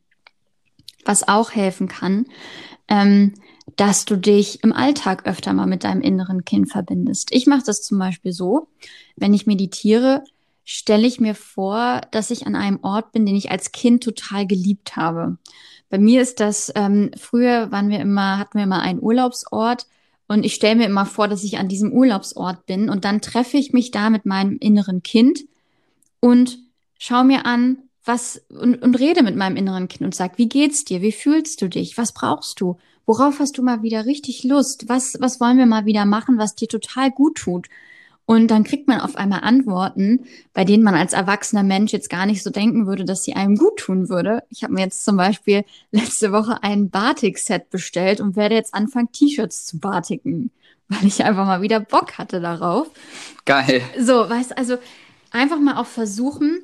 Was 1.06 1.28
auch 1.28 1.52
helfen 1.52 1.88
kann, 1.88 2.26
ähm, 2.89 3.34
dass 3.78 4.04
du 4.06 4.17
dich 4.17 4.63
im 4.63 4.74
Alltag 4.74 5.26
öfter 5.26 5.54
mal 5.54 5.65
mit 5.65 5.86
deinem 5.86 6.02
inneren 6.02 6.43
Kind 6.43 6.69
verbindest. 6.69 7.30
Ich 7.32 7.47
mache 7.47 7.63
das 7.65 7.82
zum 7.82 7.97
Beispiel 7.97 8.34
so, 8.34 8.67
wenn 9.15 9.34
ich 9.34 9.47
meditiere, 9.47 10.24
stelle 10.65 11.08
ich 11.08 11.19
mir 11.19 11.34
vor, 11.34 12.02
dass 12.12 12.32
ich 12.32 12.45
an 12.45 12.56
einem 12.56 12.80
Ort 12.82 13.13
bin, 13.13 13.26
den 13.26 13.36
ich 13.36 13.50
als 13.50 13.71
Kind 13.71 14.04
total 14.04 14.45
geliebt 14.45 14.95
habe. 14.97 15.38
Bei 15.89 15.97
mir 15.97 16.21
ist 16.21 16.39
das, 16.39 16.71
ähm, 16.76 17.12
früher 17.17 17.71
waren 17.71 17.89
wir 17.89 18.00
immer, 18.00 18.38
hatten 18.38 18.58
wir 18.58 18.63
immer 18.63 18.82
einen 18.82 19.02
Urlaubsort, 19.02 19.88
und 20.32 20.46
ich 20.46 20.54
stelle 20.54 20.78
mir 20.78 20.86
immer 20.86 21.06
vor, 21.06 21.28
dass 21.28 21.44
ich 21.44 21.58
an 21.58 21.67
diesem 21.67 21.91
Urlaubsort 21.91 22.65
bin 22.65 22.89
und 22.89 23.04
dann 23.04 23.20
treffe 23.20 23.58
ich 23.58 23.74
mich 23.74 23.91
da 23.91 24.10
mit 24.10 24.26
meinem 24.26 24.56
inneren 24.62 25.04
Kind 25.04 25.41
und 26.22 26.58
schaue 26.98 27.26
mir 27.26 27.46
an, 27.46 27.80
was 28.06 28.41
und, 28.48 28.82
und 28.82 28.98
rede 28.98 29.24
mit 29.24 29.36
meinem 29.36 29.58
inneren 29.58 29.89
Kind 29.89 30.04
und 30.04 30.15
sag, 30.15 30.38
wie 30.38 30.48
geht's 30.48 30.86
dir? 30.86 31.02
Wie 31.02 31.12
fühlst 31.12 31.62
du 31.62 31.67
dich? 31.67 31.98
Was 31.98 32.13
brauchst 32.13 32.62
du? 32.62 32.78
Worauf 33.06 33.39
hast 33.39 33.58
du 33.58 33.62
mal 33.62 33.84
wieder 33.84 34.06
richtig 34.06 34.46
Lust? 34.46 34.88
Was, 34.88 35.17
was 35.20 35.41
wollen 35.41 35.58
wir 35.58 35.65
mal 35.65 35.86
wieder 35.86 36.06
machen, 36.06 36.38
was 36.38 36.56
dir 36.56 36.70
total 36.70 37.12
gut 37.12 37.36
tut? 37.36 37.67
Und 38.32 38.48
dann 38.48 38.63
kriegt 38.63 38.88
man 38.88 39.02
auf 39.02 39.17
einmal 39.17 39.41
Antworten, 39.41 40.22
bei 40.54 40.63
denen 40.63 40.84
man 40.84 40.96
als 40.96 41.12
erwachsener 41.12 41.63
Mensch 41.63 41.91
jetzt 41.91 42.10
gar 42.10 42.26
nicht 42.26 42.44
so 42.44 42.50
denken 42.50 42.88
würde, 42.88 43.04
dass 43.04 43.26
sie 43.26 43.34
einem 43.34 43.58
gut 43.58 43.76
tun 43.76 44.08
würde. 44.08 44.44
Ich 44.50 44.63
habe 44.63 44.72
mir 44.72 44.84
jetzt 44.84 45.04
zum 45.04 45.17
Beispiel 45.17 45.65
letzte 45.91 46.32
Woche 46.32 46.63
ein 46.63 46.89
Batik-Set 46.89 47.70
bestellt 47.70 48.22
und 48.22 48.38
werde 48.38 48.56
jetzt 48.56 48.74
anfangen, 48.74 49.12
T-Shirts 49.12 49.65
zu 49.65 49.80
batiken, 49.80 50.50
weil 50.88 51.06
ich 51.06 51.26
einfach 51.26 51.46
mal 51.46 51.62
wieder 51.62 51.82
Bock 51.82 52.17
hatte 52.17 52.39
darauf. 52.39 52.89
Geil. 53.44 53.82
So, 54.00 54.30
weißt 54.30 54.58
also 54.58 54.78
einfach 55.32 55.60
mal 55.60 55.76
auch 55.76 55.88
versuchen, 55.88 56.62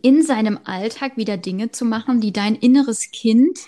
in 0.00 0.22
seinem 0.22 0.58
Alltag 0.64 1.18
wieder 1.18 1.36
Dinge 1.36 1.70
zu 1.70 1.84
machen, 1.84 2.22
die 2.22 2.32
dein 2.32 2.54
inneres 2.54 3.10
Kind 3.10 3.58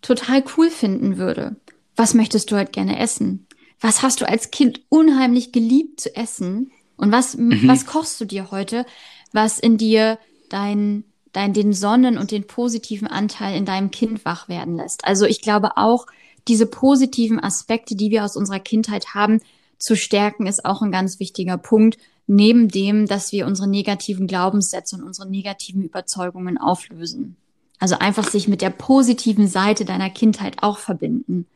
total 0.00 0.42
cool 0.56 0.70
finden 0.70 1.18
würde. 1.18 1.54
Was 1.94 2.14
möchtest 2.14 2.50
du 2.50 2.56
halt 2.56 2.72
gerne 2.72 2.98
essen? 2.98 3.46
Was 3.82 4.02
hast 4.02 4.20
du 4.20 4.28
als 4.28 4.50
Kind 4.50 4.80
unheimlich 4.88 5.52
geliebt 5.52 6.00
zu 6.00 6.16
essen? 6.16 6.70
Und 6.96 7.12
was, 7.12 7.36
mhm. 7.36 7.66
was 7.66 7.84
kochst 7.84 8.20
du 8.20 8.24
dir 8.24 8.50
heute, 8.50 8.86
was 9.32 9.58
in 9.58 9.76
dir 9.76 10.18
dein, 10.48 11.04
dein, 11.32 11.52
den 11.52 11.72
Sonnen- 11.72 12.16
und 12.16 12.30
den 12.30 12.46
positiven 12.46 13.08
Anteil 13.08 13.56
in 13.56 13.66
deinem 13.66 13.90
Kind 13.90 14.24
wach 14.24 14.48
werden 14.48 14.76
lässt? 14.76 15.04
Also 15.04 15.26
ich 15.26 15.42
glaube 15.42 15.76
auch, 15.76 16.06
diese 16.48 16.66
positiven 16.66 17.42
Aspekte, 17.42 17.94
die 17.96 18.10
wir 18.10 18.24
aus 18.24 18.36
unserer 18.36 18.60
Kindheit 18.60 19.14
haben, 19.14 19.40
zu 19.78 19.96
stärken, 19.96 20.46
ist 20.46 20.64
auch 20.64 20.80
ein 20.80 20.92
ganz 20.92 21.18
wichtiger 21.18 21.58
Punkt, 21.58 21.98
neben 22.28 22.68
dem, 22.68 23.06
dass 23.06 23.32
wir 23.32 23.46
unsere 23.46 23.68
negativen 23.68 24.28
Glaubenssätze 24.28 24.96
und 24.96 25.02
unsere 25.02 25.28
negativen 25.28 25.82
Überzeugungen 25.82 26.56
auflösen. 26.56 27.36
Also 27.80 27.98
einfach 27.98 28.30
sich 28.30 28.46
mit 28.46 28.62
der 28.62 28.70
positiven 28.70 29.48
Seite 29.48 29.84
deiner 29.84 30.08
Kindheit 30.08 30.62
auch 30.62 30.78
verbinden. 30.78 31.46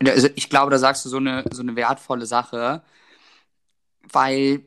Ich, 0.00 0.10
also 0.10 0.28
ich 0.36 0.48
glaube, 0.50 0.70
da 0.70 0.78
sagst 0.78 1.04
du 1.04 1.08
so 1.08 1.16
eine, 1.18 1.44
so 1.50 1.62
eine 1.62 1.76
wertvolle 1.76 2.26
Sache, 2.26 2.82
weil 4.12 4.64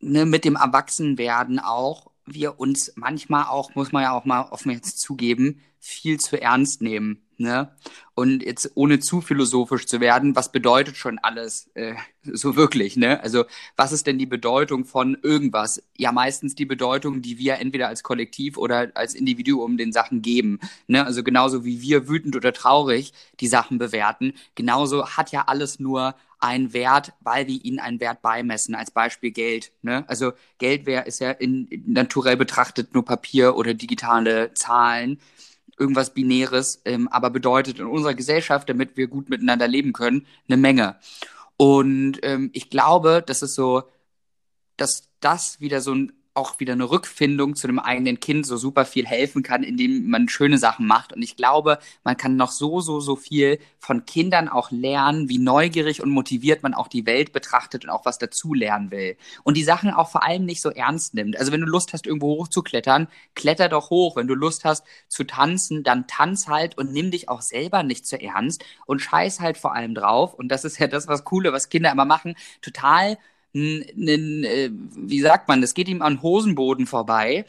ne, 0.00 0.26
mit 0.26 0.44
dem 0.44 0.56
Erwachsenwerden 0.56 1.58
auch 1.58 2.10
wir 2.26 2.60
uns 2.60 2.92
manchmal 2.96 3.44
auch, 3.44 3.74
muss 3.74 3.92
man 3.92 4.02
ja 4.02 4.12
auch 4.12 4.24
mal 4.24 4.42
offen 4.50 4.70
jetzt 4.70 5.00
zugeben, 5.00 5.60
viel 5.78 6.20
zu 6.20 6.40
ernst 6.40 6.82
nehmen. 6.82 7.22
Ne? 7.40 7.70
Und 8.14 8.42
jetzt 8.42 8.72
ohne 8.74 9.00
zu 9.00 9.22
philosophisch 9.22 9.86
zu 9.86 9.98
werden, 9.98 10.36
was 10.36 10.52
bedeutet 10.52 10.98
schon 10.98 11.18
alles 11.18 11.70
äh, 11.72 11.94
so 12.22 12.54
wirklich? 12.54 12.98
Ne? 12.98 13.18
Also 13.22 13.46
was 13.76 13.92
ist 13.92 14.06
denn 14.06 14.18
die 14.18 14.26
Bedeutung 14.26 14.84
von 14.84 15.16
irgendwas? 15.22 15.82
Ja, 15.96 16.12
meistens 16.12 16.54
die 16.54 16.66
Bedeutung, 16.66 17.22
die 17.22 17.38
wir 17.38 17.54
entweder 17.54 17.88
als 17.88 18.02
Kollektiv 18.02 18.58
oder 18.58 18.92
als 18.94 19.14
Individuum 19.14 19.78
den 19.78 19.90
Sachen 19.90 20.20
geben. 20.20 20.60
Ne? 20.86 21.02
Also 21.02 21.22
genauso 21.22 21.64
wie 21.64 21.80
wir 21.80 22.08
wütend 22.08 22.36
oder 22.36 22.52
traurig 22.52 23.14
die 23.40 23.48
Sachen 23.48 23.78
bewerten, 23.78 24.34
genauso 24.54 25.06
hat 25.06 25.32
ja 25.32 25.44
alles 25.46 25.80
nur 25.80 26.14
einen 26.40 26.74
Wert, 26.74 27.14
weil 27.20 27.46
wir 27.46 27.64
ihnen 27.64 27.78
einen 27.78 28.00
Wert 28.00 28.20
beimessen. 28.20 28.74
Als 28.74 28.90
Beispiel 28.90 29.30
Geld. 29.30 29.72
Ne? 29.80 30.04
Also 30.08 30.32
Geld 30.58 30.84
wäre 30.84 31.06
ist 31.06 31.20
ja 31.20 31.30
in, 31.30 31.68
naturell 31.86 32.36
betrachtet 32.36 32.92
nur 32.92 33.06
Papier 33.06 33.56
oder 33.56 33.72
digitale 33.72 34.52
Zahlen 34.52 35.18
irgendwas 35.80 36.14
Binäres, 36.14 36.82
ähm, 36.84 37.08
aber 37.08 37.30
bedeutet 37.30 37.80
in 37.80 37.86
unserer 37.86 38.14
Gesellschaft, 38.14 38.68
damit 38.68 38.96
wir 38.96 39.08
gut 39.08 39.30
miteinander 39.30 39.66
leben 39.66 39.92
können, 39.92 40.26
eine 40.48 40.56
Menge. 40.56 40.96
Und 41.56 42.20
ähm, 42.22 42.50
ich 42.52 42.70
glaube, 42.70 43.22
dass 43.26 43.42
es 43.42 43.54
so, 43.54 43.82
dass 44.76 45.08
das 45.20 45.60
wieder 45.60 45.80
so 45.80 45.94
ein 45.94 46.12
auch 46.34 46.60
wieder 46.60 46.74
eine 46.74 46.88
Rückfindung 46.88 47.56
zu 47.56 47.66
dem 47.66 47.80
eigenen 47.80 48.20
Kind 48.20 48.46
so 48.46 48.56
super 48.56 48.84
viel 48.84 49.04
helfen 49.04 49.42
kann, 49.42 49.64
indem 49.64 50.08
man 50.08 50.28
schöne 50.28 50.58
Sachen 50.58 50.86
macht. 50.86 51.12
Und 51.12 51.22
ich 51.22 51.36
glaube, 51.36 51.78
man 52.04 52.16
kann 52.16 52.36
noch 52.36 52.52
so, 52.52 52.80
so, 52.80 53.00
so 53.00 53.16
viel 53.16 53.58
von 53.78 54.04
Kindern 54.04 54.48
auch 54.48 54.70
lernen, 54.70 55.28
wie 55.28 55.38
neugierig 55.38 56.02
und 56.02 56.10
motiviert 56.10 56.62
man 56.62 56.74
auch 56.74 56.86
die 56.86 57.04
Welt 57.04 57.32
betrachtet 57.32 57.84
und 57.84 57.90
auch 57.90 58.04
was 58.04 58.18
dazu 58.18 58.54
lernen 58.54 58.90
will. 58.92 59.16
Und 59.42 59.56
die 59.56 59.64
Sachen 59.64 59.90
auch 59.90 60.10
vor 60.10 60.22
allem 60.22 60.44
nicht 60.44 60.62
so 60.62 60.70
ernst 60.70 61.14
nimmt. 61.14 61.36
Also 61.36 61.50
wenn 61.50 61.62
du 61.62 61.66
Lust 61.66 61.92
hast, 61.92 62.06
irgendwo 62.06 62.38
hochzuklettern, 62.38 63.08
kletter 63.34 63.68
doch 63.68 63.90
hoch. 63.90 64.16
Wenn 64.16 64.28
du 64.28 64.34
Lust 64.34 64.64
hast 64.64 64.84
zu 65.08 65.24
tanzen, 65.24 65.82
dann 65.82 66.06
tanz 66.06 66.46
halt 66.46 66.78
und 66.78 66.92
nimm 66.92 67.10
dich 67.10 67.28
auch 67.28 67.42
selber 67.42 67.82
nicht 67.82 68.06
zu 68.06 68.20
ernst 68.20 68.64
und 68.86 69.00
scheiß 69.00 69.40
halt 69.40 69.58
vor 69.58 69.74
allem 69.74 69.94
drauf. 69.94 70.34
Und 70.34 70.48
das 70.48 70.64
ist 70.64 70.78
ja 70.78 70.86
das, 70.86 71.08
was 71.08 71.24
Coole, 71.24 71.52
was 71.52 71.68
Kinder 71.68 71.90
immer 71.90 72.04
machen, 72.04 72.36
total 72.62 73.18
einen, 73.54 74.44
äh, 74.44 74.70
wie 74.72 75.20
sagt 75.20 75.48
man, 75.48 75.60
das 75.60 75.74
geht 75.74 75.88
ihm 75.88 76.02
an 76.02 76.22
Hosenboden 76.22 76.86
vorbei, 76.86 77.44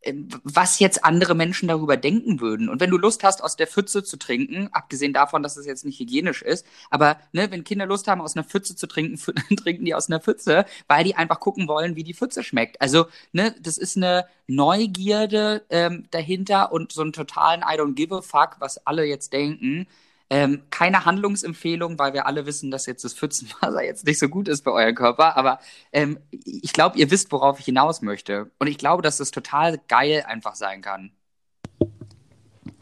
äh, 0.00 0.14
was 0.44 0.78
jetzt 0.78 1.04
andere 1.04 1.34
Menschen 1.34 1.68
darüber 1.68 1.96
denken 1.96 2.40
würden. 2.40 2.68
Und 2.68 2.80
wenn 2.80 2.90
du 2.90 2.98
Lust 2.98 3.24
hast, 3.24 3.42
aus 3.42 3.56
der 3.56 3.66
Pfütze 3.66 4.02
zu 4.04 4.16
trinken, 4.18 4.68
abgesehen 4.72 5.12
davon, 5.12 5.42
dass 5.42 5.56
es 5.56 5.66
jetzt 5.66 5.84
nicht 5.84 6.00
hygienisch 6.00 6.42
ist, 6.42 6.66
aber 6.90 7.18
ne, 7.32 7.50
wenn 7.50 7.64
Kinder 7.64 7.86
Lust 7.86 8.08
haben, 8.08 8.20
aus 8.20 8.36
einer 8.36 8.44
Pfütze 8.44 8.76
zu 8.76 8.86
trinken, 8.86 9.18
trinken 9.56 9.84
die 9.84 9.94
aus 9.94 10.08
einer 10.08 10.20
Pfütze, 10.20 10.64
weil 10.88 11.04
die 11.04 11.14
einfach 11.16 11.40
gucken 11.40 11.68
wollen, 11.68 11.96
wie 11.96 12.04
die 12.04 12.14
Pfütze 12.14 12.42
schmeckt. 12.42 12.80
Also, 12.80 13.06
ne, 13.32 13.54
das 13.60 13.78
ist 13.78 13.96
eine 13.96 14.26
Neugierde 14.46 15.64
ähm, 15.70 16.06
dahinter 16.10 16.72
und 16.72 16.92
so 16.92 17.02
einen 17.02 17.12
totalen 17.12 17.62
I 17.62 17.78
don't 17.78 17.94
give 17.94 18.14
a 18.14 18.22
fuck, 18.22 18.56
was 18.60 18.86
alle 18.86 19.04
jetzt 19.04 19.32
denken. 19.32 19.86
Ähm, 20.28 20.62
keine 20.70 21.04
Handlungsempfehlung, 21.04 21.98
weil 22.00 22.12
wir 22.12 22.26
alle 22.26 22.46
wissen, 22.46 22.72
dass 22.72 22.86
jetzt 22.86 23.04
das 23.04 23.14
Pfützenwasser 23.14 23.84
jetzt 23.84 24.06
nicht 24.06 24.18
so 24.18 24.28
gut 24.28 24.48
ist 24.48 24.64
bei 24.64 24.72
eurem 24.72 24.94
Körper. 24.94 25.36
Aber 25.36 25.60
ähm, 25.92 26.18
ich 26.30 26.72
glaube, 26.72 26.98
ihr 26.98 27.10
wisst, 27.10 27.30
worauf 27.30 27.60
ich 27.60 27.66
hinaus 27.66 28.02
möchte. 28.02 28.50
Und 28.58 28.66
ich 28.66 28.78
glaube, 28.78 29.02
dass 29.02 29.18
das 29.18 29.30
total 29.30 29.78
geil 29.86 30.24
einfach 30.26 30.56
sein 30.56 30.82
kann. 30.82 31.12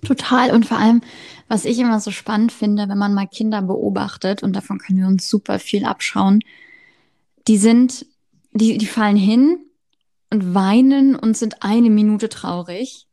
Total. 0.05 0.53
Und 0.53 0.67
vor 0.67 0.79
allem, 0.79 1.03
was 1.49 1.65
ich 1.65 1.79
immer 1.79 2.01
so 2.01 2.11
spannend 2.11 2.53
finde, 2.53 2.89
wenn 2.89 2.99
man 2.99 3.15
mal 3.15 3.27
Kinder 3.27 3.63
beobachtet, 3.63 4.43
und 4.43 4.55
davon 4.55 4.79
können 4.79 5.01
wir 5.01 5.07
uns 5.07 5.29
super 5.29 5.59
viel 5.59 5.85
abschauen, 5.85 6.41
die 7.49 7.59
sind, 7.59 8.07
die, 8.53 8.79
die 8.79 8.87
fallen 8.87 9.17
hin 9.17 9.59
und 10.31 10.55
weinen 10.55 11.17
und 11.17 11.37
sind 11.37 11.63
eine 11.63 11.91
Minute 11.91 12.29
traurig. 12.29 13.07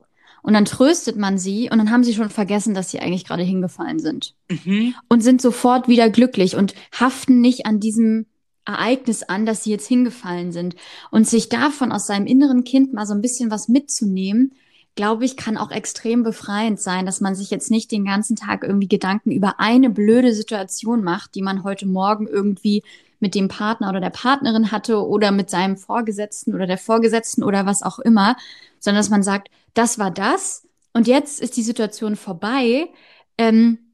Und 0.43 0.53
dann 0.53 0.65
tröstet 0.65 1.17
man 1.17 1.37
sie 1.37 1.69
und 1.69 1.77
dann 1.77 1.91
haben 1.91 2.03
sie 2.03 2.13
schon 2.13 2.29
vergessen, 2.29 2.73
dass 2.73 2.89
sie 2.89 2.99
eigentlich 2.99 3.25
gerade 3.25 3.43
hingefallen 3.43 3.99
sind. 3.99 4.35
Mhm. 4.49 4.95
Und 5.07 5.21
sind 5.21 5.41
sofort 5.41 5.87
wieder 5.87 6.09
glücklich 6.09 6.55
und 6.55 6.73
haften 6.91 7.41
nicht 7.41 7.65
an 7.65 7.79
diesem 7.79 8.25
Ereignis 8.65 9.23
an, 9.23 9.45
dass 9.45 9.63
sie 9.63 9.71
jetzt 9.71 9.87
hingefallen 9.87 10.51
sind. 10.51 10.75
Und 11.11 11.27
sich 11.27 11.49
davon 11.49 11.91
aus 11.91 12.07
seinem 12.07 12.27
inneren 12.27 12.63
Kind 12.63 12.93
mal 12.93 13.05
so 13.05 13.13
ein 13.13 13.21
bisschen 13.21 13.51
was 13.51 13.67
mitzunehmen, 13.67 14.53
glaube 14.95 15.25
ich, 15.25 15.37
kann 15.37 15.57
auch 15.57 15.71
extrem 15.71 16.23
befreiend 16.23 16.79
sein, 16.79 17.05
dass 17.05 17.21
man 17.21 17.33
sich 17.33 17.49
jetzt 17.49 17.71
nicht 17.71 17.91
den 17.91 18.05
ganzen 18.05 18.35
Tag 18.35 18.63
irgendwie 18.63 18.89
Gedanken 18.89 19.31
über 19.31 19.59
eine 19.59 19.89
blöde 19.89 20.33
Situation 20.33 21.03
macht, 21.03 21.35
die 21.35 21.41
man 21.41 21.63
heute 21.63 21.87
Morgen 21.87 22.27
irgendwie 22.27 22.83
mit 23.19 23.35
dem 23.35 23.47
Partner 23.47 23.89
oder 23.89 24.01
der 24.01 24.09
Partnerin 24.09 24.71
hatte 24.71 25.05
oder 25.05 25.31
mit 25.31 25.49
seinem 25.49 25.77
Vorgesetzten 25.77 26.53
oder 26.53 26.67
der 26.67 26.77
Vorgesetzten 26.77 27.43
oder 27.43 27.65
was 27.65 27.83
auch 27.83 27.99
immer, 27.99 28.35
sondern 28.79 28.99
dass 28.99 29.09
man 29.09 29.23
sagt, 29.23 29.49
das 29.73 29.99
war 29.99 30.11
das 30.11 30.67
und 30.93 31.07
jetzt 31.07 31.39
ist 31.39 31.57
die 31.57 31.63
Situation 31.63 32.15
vorbei. 32.15 32.89
Ähm, 33.37 33.93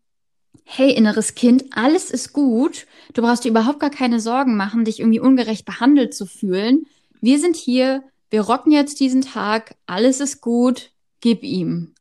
hey, 0.63 0.92
inneres 0.92 1.36
Kind, 1.36 1.66
alles 1.72 2.12
ist 2.12 2.34
gut. 2.34 2.88
Du 3.13 3.22
brauchst 3.22 3.44
dir 3.44 3.50
überhaupt 3.50 3.80
gar 3.80 3.90
keine 3.90 4.20
Sorgen 4.20 4.58
machen, 4.58 4.86
dich 4.86 5.00
irgendwie 5.00 5.20
ungerecht 5.20 5.66
behandelt 5.66 6.13
zu 6.13 6.26
fühlen. 6.26 6.86
Wir 7.22 7.40
sind 7.40 7.56
hier, 7.56 8.04
wir 8.30 8.42
rocken 8.42 8.72
jetzt 8.72 9.00
diesen 9.00 9.22
Tag, 9.22 9.76
alles 9.86 10.20
ist 10.20 10.42
gut, 10.42 10.92
gib 11.22 11.44
ihm. 11.44 11.94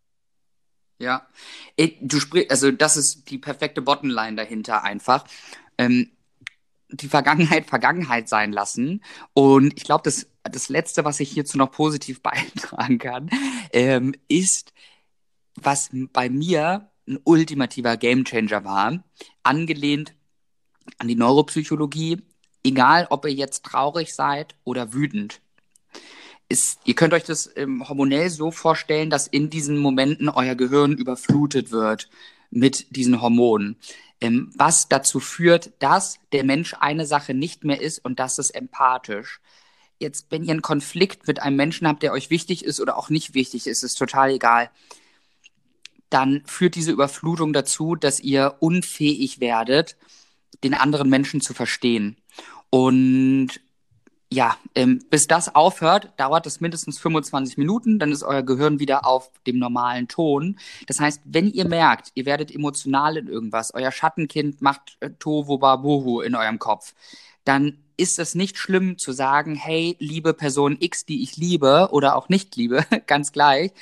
Ja, 0.98 1.26
du 2.00 2.20
sprichst, 2.20 2.50
also 2.50 2.70
das 2.70 2.96
ist 2.96 3.30
die 3.30 3.38
perfekte 3.38 3.82
Bottomline 3.82 4.36
dahinter 4.36 4.82
einfach. 4.82 5.24
Ähm, 5.78 6.10
die 6.88 7.08
Vergangenheit 7.08 7.66
Vergangenheit 7.66 8.28
sein 8.28 8.52
lassen. 8.52 9.02
Und 9.34 9.76
ich 9.76 9.84
glaube, 9.84 10.02
das, 10.04 10.28
das 10.44 10.68
Letzte, 10.68 11.04
was 11.04 11.20
ich 11.20 11.30
hierzu 11.30 11.58
noch 11.58 11.70
positiv 11.70 12.22
beitragen 12.22 12.98
kann, 12.98 13.30
ähm, 13.72 14.14
ist, 14.28 14.72
was 15.54 15.90
bei 16.12 16.28
mir 16.28 16.90
ein 17.08 17.18
ultimativer 17.24 17.96
Gamechanger 17.96 18.64
war, 18.64 19.04
angelehnt 19.42 20.14
an 20.98 21.08
die 21.08 21.14
Neuropsychologie, 21.14 22.22
egal 22.64 23.06
ob 23.10 23.24
ihr 23.24 23.32
jetzt 23.32 23.64
traurig 23.64 24.14
seid 24.14 24.54
oder 24.64 24.92
wütend. 24.92 25.40
Ist, 26.48 26.78
ihr 26.84 26.94
könnt 26.94 27.12
euch 27.12 27.24
das 27.24 27.50
ähm, 27.56 27.88
hormonell 27.88 28.30
so 28.30 28.52
vorstellen, 28.52 29.10
dass 29.10 29.26
in 29.26 29.50
diesen 29.50 29.78
Momenten 29.78 30.28
euer 30.28 30.54
Gehirn 30.54 30.92
überflutet 30.92 31.72
wird 31.72 32.08
mit 32.50 32.94
diesen 32.94 33.20
Hormonen 33.20 33.76
ähm, 34.20 34.52
was 34.56 34.88
dazu 34.88 35.20
führt, 35.20 35.72
dass 35.80 36.18
der 36.32 36.44
Mensch 36.44 36.74
eine 36.78 37.06
Sache 37.06 37.34
nicht 37.34 37.64
mehr 37.64 37.80
ist 37.80 38.04
und 38.04 38.18
das 38.18 38.38
ist 38.38 38.50
empathisch. 38.50 39.40
Jetzt, 39.98 40.26
wenn 40.30 40.44
ihr 40.44 40.52
einen 40.52 40.62
Konflikt 40.62 41.26
mit 41.26 41.40
einem 41.40 41.56
Menschen 41.56 41.86
habt, 41.86 42.02
der 42.02 42.12
euch 42.12 42.30
wichtig 42.30 42.64
ist 42.64 42.80
oder 42.80 42.96
auch 42.96 43.08
nicht 43.08 43.34
wichtig 43.34 43.66
ist, 43.66 43.82
ist 43.82 43.94
total 43.94 44.30
egal, 44.30 44.70
dann 46.10 46.42
führt 46.46 46.74
diese 46.74 46.92
Überflutung 46.92 47.52
dazu, 47.52 47.94
dass 47.94 48.20
ihr 48.20 48.56
unfähig 48.60 49.40
werdet, 49.40 49.96
den 50.62 50.74
anderen 50.74 51.08
Menschen 51.08 51.40
zu 51.40 51.54
verstehen. 51.54 52.16
Und 52.70 53.60
ja, 54.32 54.56
ähm, 54.74 55.04
bis 55.08 55.28
das 55.28 55.54
aufhört, 55.54 56.10
dauert 56.16 56.46
es 56.46 56.60
mindestens 56.60 56.98
25 56.98 57.58
Minuten, 57.58 57.98
dann 57.98 58.10
ist 58.10 58.24
euer 58.24 58.42
Gehirn 58.42 58.80
wieder 58.80 59.06
auf 59.06 59.30
dem 59.46 59.58
normalen 59.58 60.08
Ton. 60.08 60.58
Das 60.88 60.98
heißt, 60.98 61.22
wenn 61.24 61.50
ihr 61.50 61.66
merkt, 61.68 62.10
ihr 62.14 62.26
werdet 62.26 62.52
emotional 62.52 63.16
in 63.16 63.28
irgendwas, 63.28 63.72
euer 63.72 63.92
Schattenkind 63.92 64.60
macht 64.60 64.96
äh, 65.00 65.10
Babuhu 65.10 66.20
in 66.22 66.34
eurem 66.34 66.58
Kopf, 66.58 66.94
dann 67.44 67.78
ist 67.96 68.18
es 68.18 68.34
nicht 68.34 68.58
schlimm 68.58 68.98
zu 68.98 69.12
sagen, 69.12 69.54
hey, 69.54 69.96
liebe 70.00 70.34
Person 70.34 70.76
X, 70.80 71.06
die 71.06 71.22
ich 71.22 71.36
liebe 71.36 71.88
oder 71.92 72.16
auch 72.16 72.28
nicht 72.28 72.56
liebe, 72.56 72.84
ganz 73.06 73.32
gleich. 73.32 73.72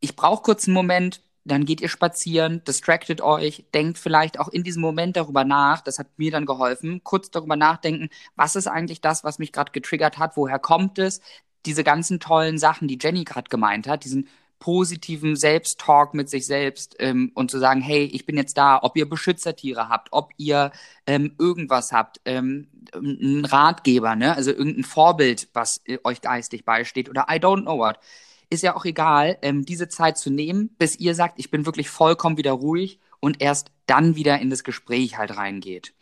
Ich 0.00 0.16
brauche 0.16 0.42
kurz 0.42 0.66
einen 0.66 0.74
Moment, 0.74 1.22
dann 1.46 1.64
geht 1.64 1.80
ihr 1.80 1.88
spazieren, 1.88 2.62
distracted 2.64 3.20
euch, 3.20 3.64
denkt 3.72 3.98
vielleicht 3.98 4.38
auch 4.38 4.48
in 4.48 4.64
diesem 4.64 4.82
Moment 4.82 5.16
darüber 5.16 5.44
nach, 5.44 5.80
das 5.80 5.98
hat 5.98 6.08
mir 6.16 6.30
dann 6.30 6.46
geholfen, 6.46 7.02
kurz 7.04 7.30
darüber 7.30 7.56
nachdenken, 7.56 8.08
was 8.34 8.56
ist 8.56 8.66
eigentlich 8.66 9.00
das, 9.00 9.24
was 9.24 9.38
mich 9.38 9.52
gerade 9.52 9.72
getriggert 9.72 10.18
hat, 10.18 10.36
woher 10.36 10.58
kommt 10.58 10.98
es, 10.98 11.20
diese 11.64 11.84
ganzen 11.84 12.20
tollen 12.20 12.58
Sachen, 12.58 12.88
die 12.88 12.98
Jenny 13.00 13.24
gerade 13.24 13.48
gemeint 13.48 13.86
hat, 13.86 14.04
diesen 14.04 14.28
positiven 14.58 15.36
Selbsttalk 15.36 16.14
mit 16.14 16.30
sich 16.30 16.46
selbst 16.46 16.96
ähm, 16.98 17.30
und 17.34 17.50
zu 17.50 17.58
sagen, 17.58 17.80
hey, 17.80 18.04
ich 18.04 18.24
bin 18.24 18.36
jetzt 18.36 18.56
da, 18.56 18.78
ob 18.82 18.96
ihr 18.96 19.08
Beschützertiere 19.08 19.88
habt, 19.88 20.08
ob 20.12 20.32
ihr 20.38 20.72
ähm, 21.06 21.34
irgendwas 21.38 21.92
habt, 21.92 22.20
ähm, 22.24 22.68
einen 22.94 23.44
Ratgeber, 23.44 24.16
ne? 24.16 24.34
also 24.34 24.50
irgendein 24.50 24.84
Vorbild, 24.84 25.48
was 25.52 25.82
äh, 25.84 25.98
euch 26.04 26.22
geistig 26.22 26.64
beisteht 26.64 27.10
oder 27.10 27.26
I 27.30 27.34
don't 27.34 27.62
know 27.62 27.78
what 27.78 27.98
ist 28.50 28.62
ja 28.62 28.76
auch 28.76 28.84
egal, 28.84 29.38
ähm, 29.42 29.64
diese 29.64 29.88
Zeit 29.88 30.18
zu 30.18 30.30
nehmen, 30.30 30.70
bis 30.78 30.98
ihr 30.98 31.14
sagt, 31.14 31.38
ich 31.38 31.50
bin 31.50 31.66
wirklich 31.66 31.88
vollkommen 31.90 32.36
wieder 32.36 32.52
ruhig 32.52 33.00
und 33.20 33.40
erst 33.40 33.70
dann 33.86 34.16
wieder 34.16 34.38
in 34.38 34.50
das 34.50 34.64
Gespräch 34.64 35.18
halt 35.18 35.36
reingeht. 35.36 35.94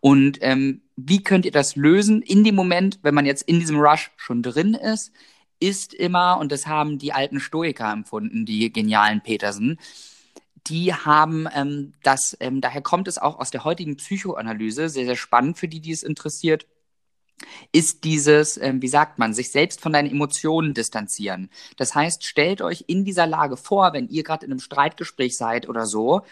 Und 0.00 0.38
ähm, 0.40 0.82
wie 0.96 1.22
könnt 1.22 1.44
ihr 1.44 1.52
das 1.52 1.76
lösen? 1.76 2.22
In 2.22 2.44
dem 2.44 2.54
Moment, 2.54 2.98
wenn 3.02 3.14
man 3.14 3.26
jetzt 3.26 3.42
in 3.42 3.60
diesem 3.60 3.78
Rush 3.78 4.10
schon 4.16 4.42
drin 4.42 4.74
ist, 4.74 5.12
ist 5.60 5.94
immer, 5.94 6.38
und 6.38 6.50
das 6.50 6.66
haben 6.66 6.98
die 6.98 7.12
alten 7.12 7.38
Stoiker 7.38 7.92
empfunden, 7.92 8.46
die 8.46 8.72
genialen 8.72 9.20
Petersen, 9.20 9.78
die 10.66 10.94
haben 10.94 11.48
ähm, 11.54 11.92
das, 12.02 12.36
ähm, 12.40 12.60
daher 12.60 12.82
kommt 12.82 13.08
es 13.08 13.18
auch 13.18 13.38
aus 13.38 13.50
der 13.50 13.64
heutigen 13.64 13.96
Psychoanalyse, 13.96 14.88
sehr, 14.88 15.04
sehr 15.04 15.16
spannend 15.16 15.58
für 15.58 15.68
die, 15.68 15.80
die 15.80 15.92
es 15.92 16.02
interessiert, 16.02 16.66
ist 17.72 18.04
dieses, 18.04 18.56
äh, 18.56 18.72
wie 18.76 18.88
sagt 18.88 19.18
man, 19.18 19.34
sich 19.34 19.50
selbst 19.50 19.80
von 19.80 19.92
deinen 19.92 20.10
Emotionen 20.10 20.74
distanzieren. 20.74 21.50
Das 21.76 21.94
heißt, 21.94 22.24
stellt 22.24 22.62
euch 22.62 22.84
in 22.86 23.04
dieser 23.04 23.26
Lage 23.26 23.56
vor, 23.56 23.92
wenn 23.92 24.08
ihr 24.08 24.22
gerade 24.22 24.46
in 24.46 24.52
einem 24.52 24.60
Streitgespräch 24.60 25.36
seid 25.36 25.68
oder 25.68 25.86
so, 25.86 26.22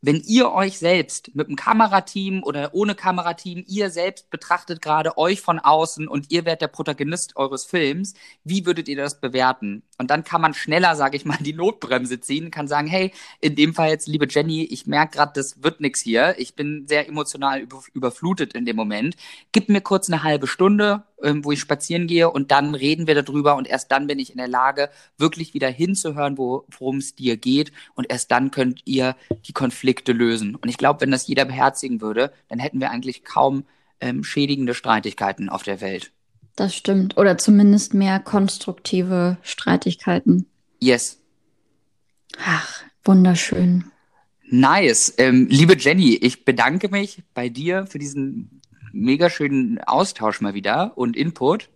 wenn 0.00 0.22
ihr 0.26 0.52
euch 0.52 0.78
selbst 0.78 1.34
mit 1.34 1.48
einem 1.48 1.56
Kamerateam 1.56 2.42
oder 2.42 2.74
ohne 2.74 2.94
Kamerateam, 2.94 3.64
ihr 3.66 3.90
selbst 3.90 4.30
betrachtet 4.30 4.82
gerade 4.82 5.16
euch 5.18 5.40
von 5.40 5.58
außen 5.58 6.06
und 6.06 6.30
ihr 6.30 6.44
werdet 6.44 6.62
der 6.62 6.68
Protagonist 6.68 7.36
eures 7.36 7.64
Films, 7.64 8.14
wie 8.44 8.66
würdet 8.66 8.88
ihr 8.88 8.96
das 8.96 9.20
bewerten? 9.20 9.82
Und 9.98 10.10
dann 10.10 10.24
kann 10.24 10.40
man 10.40 10.54
schneller, 10.54 10.94
sage 10.96 11.16
ich 11.16 11.24
mal, 11.24 11.38
die 11.40 11.54
Notbremse 11.54 12.20
ziehen, 12.20 12.50
kann 12.50 12.68
sagen, 12.68 12.86
hey, 12.86 13.12
in 13.40 13.56
dem 13.56 13.74
Fall 13.74 13.90
jetzt, 13.90 14.06
liebe 14.08 14.26
Jenny, 14.28 14.64
ich 14.64 14.86
merke 14.86 15.16
gerade, 15.16 15.32
das 15.34 15.62
wird 15.62 15.80
nichts 15.80 16.02
hier. 16.02 16.34
Ich 16.38 16.54
bin 16.54 16.86
sehr 16.86 17.08
emotional 17.08 17.60
über, 17.60 17.82
überflutet 17.94 18.52
in 18.52 18.66
dem 18.66 18.76
Moment. 18.76 19.16
Gib 19.52 19.68
mir 19.68 19.80
kurz 19.80 20.08
eine 20.08 20.22
halbe 20.22 20.46
Stunde, 20.46 21.04
ähm, 21.22 21.44
wo 21.44 21.52
ich 21.52 21.60
spazieren 21.60 22.06
gehe 22.06 22.30
und 22.30 22.50
dann 22.50 22.74
reden 22.74 23.06
wir 23.06 23.14
darüber 23.14 23.56
und 23.56 23.66
erst 23.66 23.90
dann 23.90 24.06
bin 24.06 24.18
ich 24.18 24.30
in 24.30 24.38
der 24.38 24.48
Lage, 24.48 24.90
wirklich 25.18 25.54
wieder 25.54 25.68
hinzuhören, 25.68 26.38
worum 26.38 26.98
es 26.98 27.14
dir 27.14 27.36
geht 27.36 27.72
und 27.94 28.10
erst 28.10 28.30
dann 28.30 28.50
könnt 28.50 28.82
ihr 28.84 29.16
die 29.46 29.52
Konflikte 29.52 30.12
lösen. 30.12 30.54
Und 30.54 30.68
ich 30.68 30.78
glaube, 30.78 31.00
wenn 31.00 31.10
das 31.10 31.26
jeder 31.26 31.44
beherzigen 31.44 32.00
würde, 32.00 32.32
dann 32.48 32.58
hätten 32.58 32.80
wir 32.80 32.90
eigentlich 32.90 33.24
kaum 33.24 33.64
ähm, 34.00 34.24
schädigende 34.24 34.74
Streitigkeiten 34.74 35.48
auf 35.48 35.62
der 35.62 35.80
Welt. 35.80 36.12
Das 36.54 36.74
stimmt. 36.74 37.16
Oder 37.18 37.36
zumindest 37.38 37.94
mehr 37.94 38.18
konstruktive 38.18 39.36
Streitigkeiten. 39.42 40.46
Yes. 40.80 41.18
Ach, 42.38 42.82
wunderschön. 43.04 43.84
Nice. 44.48 45.14
Ähm, 45.18 45.48
liebe 45.50 45.76
Jenny, 45.76 46.14
ich 46.16 46.44
bedanke 46.44 46.88
mich 46.88 47.22
bei 47.34 47.48
dir 47.48 47.86
für 47.86 47.98
diesen 47.98 48.62
mega 48.96 49.30
schönen 49.30 49.78
Austausch 49.82 50.40
mal 50.40 50.54
wieder 50.54 50.92
und 50.96 51.16
Input 51.16 51.70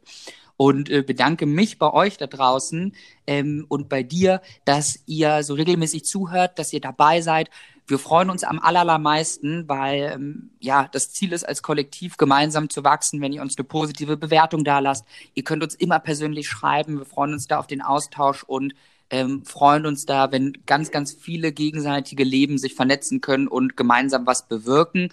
und 0.57 0.91
äh, 0.91 1.03
bedanke 1.03 1.47
mich 1.47 1.79
bei 1.79 1.93
euch 1.93 2.17
da 2.17 2.27
draußen 2.27 2.95
ähm, 3.27 3.65
und 3.69 3.89
bei 3.89 4.03
dir, 4.03 4.43
dass 4.65 5.01
ihr 5.07 5.43
so 5.43 5.55
regelmäßig 5.55 6.05
zuhört, 6.05 6.59
dass 6.59 6.73
ihr 6.73 6.81
dabei 6.81 7.21
seid 7.21 7.51
wir 7.91 7.99
freuen 7.99 8.31
uns 8.31 8.45
am 8.45 8.61
allermeisten, 8.61 9.69
weil 9.69 10.13
ähm, 10.15 10.51
ja 10.61 10.89
das 10.91 11.13
Ziel 11.13 11.33
ist, 11.33 11.45
als 11.45 11.63
Kollektiv 11.63 12.17
gemeinsam 12.17 12.71
zu 12.71 12.85
wachsen, 12.85 13.21
wenn 13.21 13.33
ihr 13.33 13.43
uns 13.43 13.59
eine 13.59 13.65
positive 13.65 14.17
Bewertung 14.17 14.65
da 14.65 14.79
lasst. 14.79 15.05
Ihr 15.35 15.45
könnt 15.45 15.63
uns 15.63 15.75
immer 15.75 15.99
persönlich 15.99 16.49
schreiben. 16.49 16.99
Wir 16.99 17.05
freuen 17.05 17.33
uns 17.33 17.49
da 17.49 17.59
auf 17.59 17.67
den 17.67 17.83
Austausch 17.83 18.45
und 18.45 18.75
ähm, 19.11 19.45
freuen 19.45 19.87
uns 19.87 20.07
da, 20.07 20.31
wenn 20.31 20.53
ganz, 20.67 20.93
ganz 20.93 21.13
viele 21.13 21.53
gegenseitige 21.53 22.23
Leben 22.23 22.59
sich 22.59 22.75
vernetzen 22.75 23.21
können 23.21 23.49
und 23.49 23.77
gemeinsam 23.77 24.25
was 24.25 24.47
bewirken. 24.47 25.13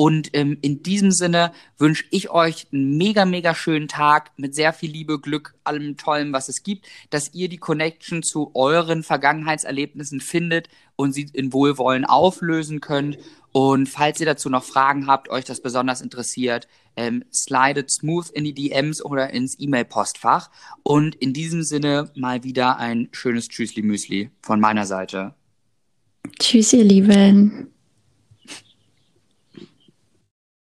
Und 0.00 0.30
ähm, 0.32 0.56
in 0.62 0.82
diesem 0.82 1.10
Sinne 1.10 1.52
wünsche 1.76 2.06
ich 2.10 2.30
euch 2.30 2.68
einen 2.72 2.96
mega, 2.96 3.26
mega 3.26 3.54
schönen 3.54 3.86
Tag 3.86 4.30
mit 4.38 4.54
sehr 4.54 4.72
viel 4.72 4.90
Liebe, 4.90 5.20
Glück, 5.20 5.54
allem 5.62 5.98
Tollen, 5.98 6.32
was 6.32 6.48
es 6.48 6.62
gibt, 6.62 6.86
dass 7.10 7.34
ihr 7.34 7.50
die 7.50 7.58
Connection 7.58 8.22
zu 8.22 8.50
euren 8.54 9.02
Vergangenheitserlebnissen 9.02 10.22
findet 10.22 10.70
und 10.96 11.12
sie 11.12 11.28
in 11.34 11.52
Wohlwollen 11.52 12.06
auflösen 12.06 12.80
könnt. 12.80 13.18
Und 13.52 13.90
falls 13.90 14.18
ihr 14.20 14.24
dazu 14.24 14.48
noch 14.48 14.64
Fragen 14.64 15.06
habt, 15.06 15.28
euch 15.28 15.44
das 15.44 15.60
besonders 15.60 16.00
interessiert, 16.00 16.66
ähm, 16.96 17.22
slidet 17.30 17.90
smooth 17.90 18.30
in 18.30 18.44
die 18.44 18.54
DMs 18.54 19.04
oder 19.04 19.28
ins 19.34 19.60
E-Mail-Postfach. 19.60 20.48
Und 20.82 21.14
in 21.16 21.34
diesem 21.34 21.62
Sinne 21.62 22.10
mal 22.14 22.42
wieder 22.42 22.78
ein 22.78 23.10
schönes 23.12 23.50
Tschüssli-Müsli 23.50 24.30
von 24.40 24.60
meiner 24.60 24.86
Seite. 24.86 25.34
Tschüss, 26.38 26.72
ihr 26.72 26.84
Lieben. 26.84 27.70